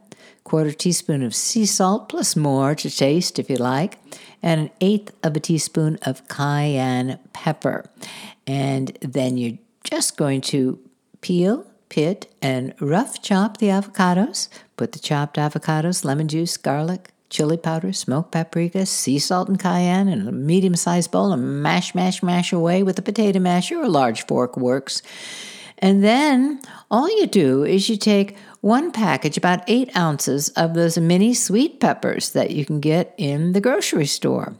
quarter 0.44 0.72
teaspoon 0.72 1.24
of 1.24 1.36
sea 1.36 1.66
salt, 1.66 2.10
plus 2.10 2.36
more 2.36 2.76
to 2.76 2.90
taste 2.90 3.40
if 3.40 3.50
you 3.50 3.58
like, 3.58 3.98
and 4.42 4.62
an 4.62 4.70
eighth 4.82 5.14
of 5.24 5.36
a 5.36 5.40
teaspoon 5.40 5.98
of 6.04 6.28
cayenne 6.28 7.20
pepper. 7.34 7.90
And 8.46 8.98
then 9.02 9.38
you're 9.38 9.58
just 9.84 10.18
going 10.18 10.42
to 10.42 10.80
peel, 11.22 11.66
pit, 11.90 12.34
and 12.42 12.74
rough 12.80 13.22
chop 13.22 13.58
the 13.58 13.68
avocados. 13.68 14.48
Put 14.78 14.92
the 14.92 15.00
chopped 15.00 15.38
avocados, 15.38 16.06
lemon 16.06 16.28
juice, 16.28 16.56
garlic, 16.58 17.12
chili 17.30 17.58
powder, 17.58 17.92
smoked 17.92 18.32
paprika, 18.32 18.86
sea 18.86 19.20
salt, 19.20 19.50
and 19.50 19.60
cayenne 19.60 20.08
in 20.08 20.28
a 20.28 20.32
medium 20.32 20.76
sized 20.76 21.12
bowl 21.12 21.34
and 21.34 21.62
mash, 21.62 21.94
mash, 21.94 22.24
mash 22.24 22.54
away 22.54 22.84
with 22.84 22.98
a 23.00 23.02
potato 23.02 23.40
masher 23.40 23.80
or 23.80 23.84
a 23.84 23.90
large 23.90 24.26
fork 24.26 24.56
works. 24.56 25.02
And 25.80 26.04
then 26.04 26.60
all 26.90 27.10
you 27.20 27.28
do 27.28 27.64
is 27.64 27.90
you 27.90 27.98
take 27.98 28.38
one 28.62 28.92
package, 28.92 29.38
about 29.38 29.64
eight 29.68 29.96
ounces 29.96 30.50
of 30.50 30.74
those 30.74 30.98
mini 30.98 31.34
sweet 31.34 31.80
peppers 31.80 32.32
that 32.32 32.52
you 32.52 32.66
can 32.66 32.80
get 32.80 33.14
in 33.18 33.54
the 33.54 33.62
grocery 33.62 34.08
store. 34.08 34.56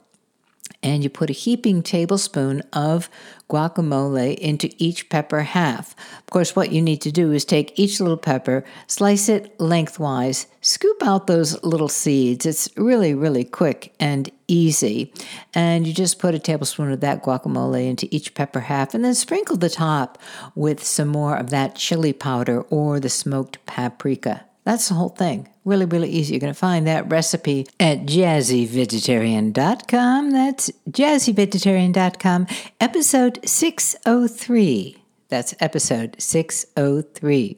And 0.84 1.04
you 1.04 1.10
put 1.10 1.30
a 1.30 1.34
heaping 1.34 1.82
tablespoon 1.82 2.62
of 2.72 3.10
guacamole 3.50 4.36
into 4.38 4.70
each 4.78 5.10
pepper 5.10 5.42
half. 5.42 5.96
Of 6.20 6.28
course, 6.28 6.56
what 6.56 6.72
you 6.72 6.82
need 6.82 7.02
to 7.02 7.12
do 7.12 7.32
is 7.32 7.46
take 7.46 7.78
each 7.80 8.00
little 8.00 8.18
pepper, 8.18 8.66
slice 8.88 9.30
it 9.30 9.58
lengthwise, 9.60 10.48
scoop 10.62 11.02
out 11.04 11.28
those 11.28 11.64
little 11.64 11.88
seeds. 11.88 12.46
It's 12.46 12.70
really, 12.76 13.14
really 13.14 13.44
quick 13.44 13.94
and 14.00 14.30
easy. 14.48 15.14
And 15.54 15.88
you 15.88 15.94
just 15.94 16.20
put 16.20 16.36
a 16.36 16.40
tablespoon 16.40 16.92
of 16.92 17.00
that 17.02 17.24
guacamole 17.24 17.88
into 17.88 18.08
each 18.14 18.34
pepper 18.34 18.62
half 18.62 18.94
and 18.94 19.06
then 19.06 19.16
sprinkle 19.16 19.58
the 19.58 19.70
top 19.70 20.18
with 20.56 20.84
some 20.84 21.08
more 21.08 21.38
of 21.38 21.50
that 21.52 21.76
chili 21.76 22.14
powder 22.14 22.62
or 22.64 23.00
the 23.00 23.10
smoked 23.10 23.66
paprika. 23.66 24.47
That's 24.68 24.90
the 24.90 24.96
whole 24.96 25.08
thing. 25.08 25.48
Really, 25.64 25.86
really 25.86 26.10
easy. 26.10 26.34
You're 26.34 26.42
going 26.42 26.54
to 26.54 26.60
find 26.60 26.86
that 26.88 27.10
recipe 27.10 27.68
at 27.80 28.00
jazzyvegetarian.com. 28.00 30.32
That's 30.32 30.70
jazzyvegetarian.com, 30.92 32.48
episode 32.82 33.40
603. 33.48 35.07
That's 35.30 35.54
episode 35.60 36.16
603. 36.20 37.58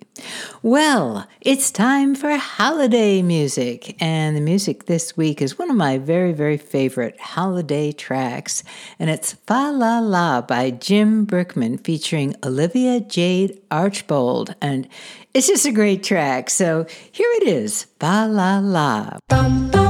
Well, 0.63 1.27
it's 1.41 1.69
time 1.69 2.15
for 2.15 2.35
holiday 2.35 3.21
music. 3.21 3.95
And 4.01 4.35
the 4.35 4.41
music 4.41 4.85
this 4.85 5.15
week 5.15 5.39
is 5.39 5.59
one 5.59 5.69
of 5.69 5.75
my 5.75 5.99
very, 5.99 6.33
very 6.33 6.57
favorite 6.57 7.19
holiday 7.19 7.91
tracks. 7.91 8.63
And 8.97 9.09
it's 9.09 9.33
Fa 9.33 9.71
La 9.71 9.99
La 9.99 10.41
by 10.41 10.71
Jim 10.71 11.27
Brickman 11.27 11.83
featuring 11.83 12.35
Olivia 12.43 12.99
Jade 12.99 13.61
Archbold. 13.69 14.55
And 14.61 14.87
it's 15.35 15.47
just 15.47 15.67
a 15.67 15.71
great 15.71 16.03
track. 16.03 16.49
So 16.49 16.87
here 17.11 17.29
it 17.41 17.47
is 17.47 17.83
Fa 17.99 18.27
La 18.27 18.57
La. 18.57 19.19
Bum, 19.29 19.69
bum. 19.69 19.88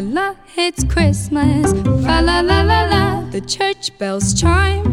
La 0.00 0.22
la, 0.22 0.34
it's 0.56 0.84
Christmas. 0.84 1.72
Fa 2.04 2.20
la 2.22 2.40
la 2.40 2.62
la 2.62 2.84
la, 2.86 3.20
the 3.30 3.40
church 3.40 3.96
bells 3.98 4.32
chime. 4.34 4.84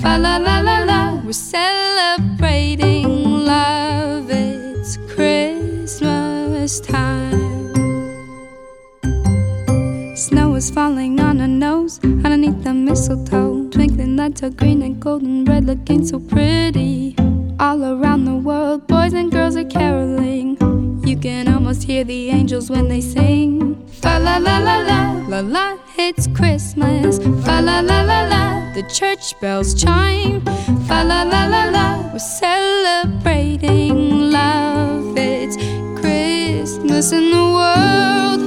Fa 0.00 0.16
la 0.18 0.36
la 0.36 0.60
la 0.60 0.84
la, 0.84 1.20
we're 1.24 1.32
celebrating 1.32 3.08
love. 3.44 4.30
It's 4.30 4.96
Christmas 5.08 6.80
time. 6.80 7.74
Snow 10.16 10.54
is 10.54 10.70
falling 10.70 11.20
on 11.20 11.40
our 11.40 11.48
nose 11.48 11.98
underneath 12.04 12.62
the 12.62 12.74
mistletoe. 12.74 13.68
Twinkling 13.70 14.16
lights 14.16 14.42
are 14.42 14.50
green 14.50 14.82
and 14.82 15.00
gold 15.00 15.22
and 15.22 15.48
red, 15.48 15.64
looking 15.64 16.06
so 16.06 16.20
pretty. 16.20 17.16
All 17.58 17.82
around 17.84 18.24
the 18.24 18.36
world, 18.36 18.86
boys 18.86 19.14
and 19.14 19.32
girls 19.32 19.56
are 19.56 19.64
caroling. 19.64 20.56
You 21.04 21.16
can 21.16 21.48
almost 21.48 21.82
hear 21.84 22.04
the 22.04 22.30
angels 22.30 22.70
when 22.70 22.88
they 22.88 23.00
sing. 23.00 23.64
Fa 24.04 24.18
la 24.18 24.36
la 24.36 24.58
la 24.58 24.76
la 24.82 25.00
la 25.28 25.40
la, 25.40 25.78
it's 25.96 26.26
Christmas. 26.36 27.18
Fa 27.46 27.60
la 27.62 27.80
la 27.80 28.02
la 28.02 28.20
la, 28.32 28.42
the 28.74 28.82
church 28.92 29.34
bells 29.40 29.72
chime. 29.72 30.42
Fa 30.88 31.02
la 31.10 31.22
la 31.22 31.46
la 31.46 31.64
la, 31.76 31.86
we're 32.12 32.18
celebrating 32.18 33.96
love. 34.30 35.16
It's 35.16 35.56
Christmas 35.98 37.12
in 37.12 37.30
the 37.30 37.46
world 37.58 38.40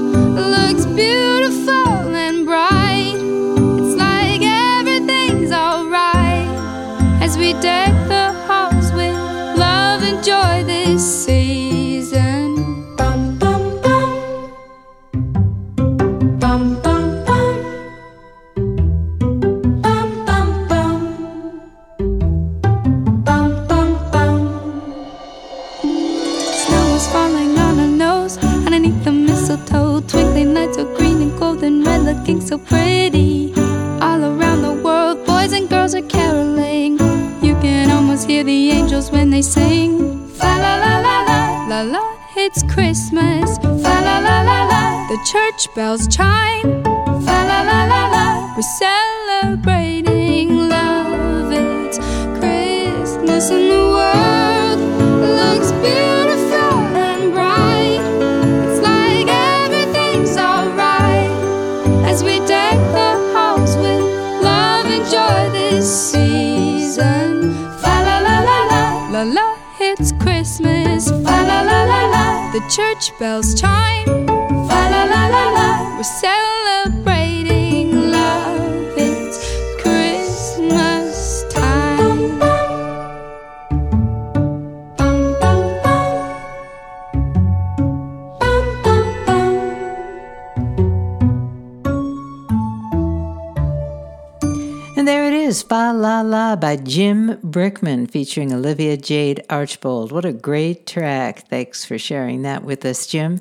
looks 0.54 0.86
beautiful 0.86 1.37
church 72.78 73.18
bells 73.18 73.56
chime. 73.60 74.17
La 95.76 96.22
La 96.22 96.56
by 96.56 96.78
Jim 96.78 97.36
Brickman 97.38 98.10
featuring 98.10 98.54
Olivia 98.54 98.96
Jade 98.96 99.44
Archbold. 99.50 100.12
What 100.12 100.24
a 100.24 100.32
great 100.32 100.88
track. 100.88 101.48
Thanks 101.50 101.84
for 101.84 101.98
sharing 101.98 102.44
that 102.44 102.64
with 102.64 102.86
us, 102.86 103.08
Jim. 103.08 103.40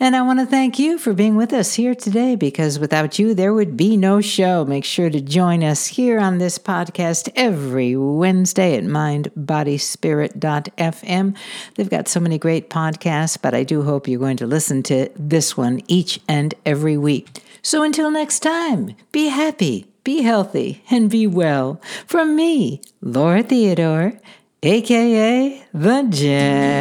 And 0.00 0.16
I 0.16 0.22
want 0.22 0.40
to 0.40 0.46
thank 0.46 0.78
you 0.78 0.98
for 0.98 1.12
being 1.12 1.36
with 1.36 1.52
us 1.52 1.74
here 1.74 1.94
today 1.94 2.34
because 2.34 2.78
without 2.78 3.18
you, 3.18 3.34
there 3.34 3.54
would 3.54 3.76
be 3.76 3.96
no 3.96 4.20
show. 4.20 4.64
Make 4.64 4.84
sure 4.84 5.10
to 5.10 5.20
join 5.20 5.62
us 5.62 5.86
here 5.86 6.18
on 6.18 6.38
this 6.38 6.58
podcast 6.58 7.30
every 7.36 7.94
Wednesday 7.96 8.76
at 8.76 8.84
mindbodyspirit.fm. 8.84 11.36
They've 11.74 11.90
got 11.90 12.08
so 12.08 12.20
many 12.20 12.38
great 12.38 12.70
podcasts, 12.70 13.38
but 13.40 13.54
I 13.54 13.64
do 13.64 13.82
hope 13.82 14.08
you're 14.08 14.18
going 14.18 14.38
to 14.38 14.46
listen 14.46 14.82
to 14.84 15.10
this 15.16 15.56
one 15.56 15.82
each 15.86 16.20
and 16.26 16.54
every 16.64 16.96
week. 16.96 17.42
So 17.62 17.82
until 17.82 18.10
next 18.10 18.40
time, 18.40 18.96
be 19.12 19.26
happy 19.26 19.89
be 20.04 20.22
healthy 20.22 20.82
and 20.90 21.10
be 21.10 21.26
well. 21.26 21.80
From 22.06 22.36
me, 22.36 22.80
Laura 23.00 23.42
Theodore, 23.42 24.20
aka 24.62 25.64
the 25.72 26.02
Jazzy 26.10 26.74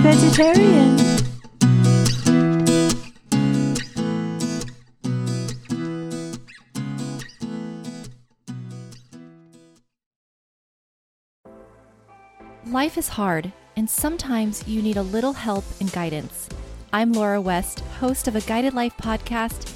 Vegetarian. 0.00 0.96
Life 12.66 12.98
is 12.98 13.08
hard, 13.08 13.52
and 13.76 13.88
sometimes 13.88 14.66
you 14.66 14.82
need 14.82 14.96
a 14.96 15.02
little 15.02 15.32
help 15.32 15.64
and 15.80 15.90
guidance. 15.92 16.48
I'm 16.92 17.12
Laura 17.12 17.40
West, 17.40 17.80
host 18.00 18.26
of 18.26 18.36
a 18.36 18.40
Guided 18.40 18.74
Life 18.74 18.96
podcast, 18.96 19.75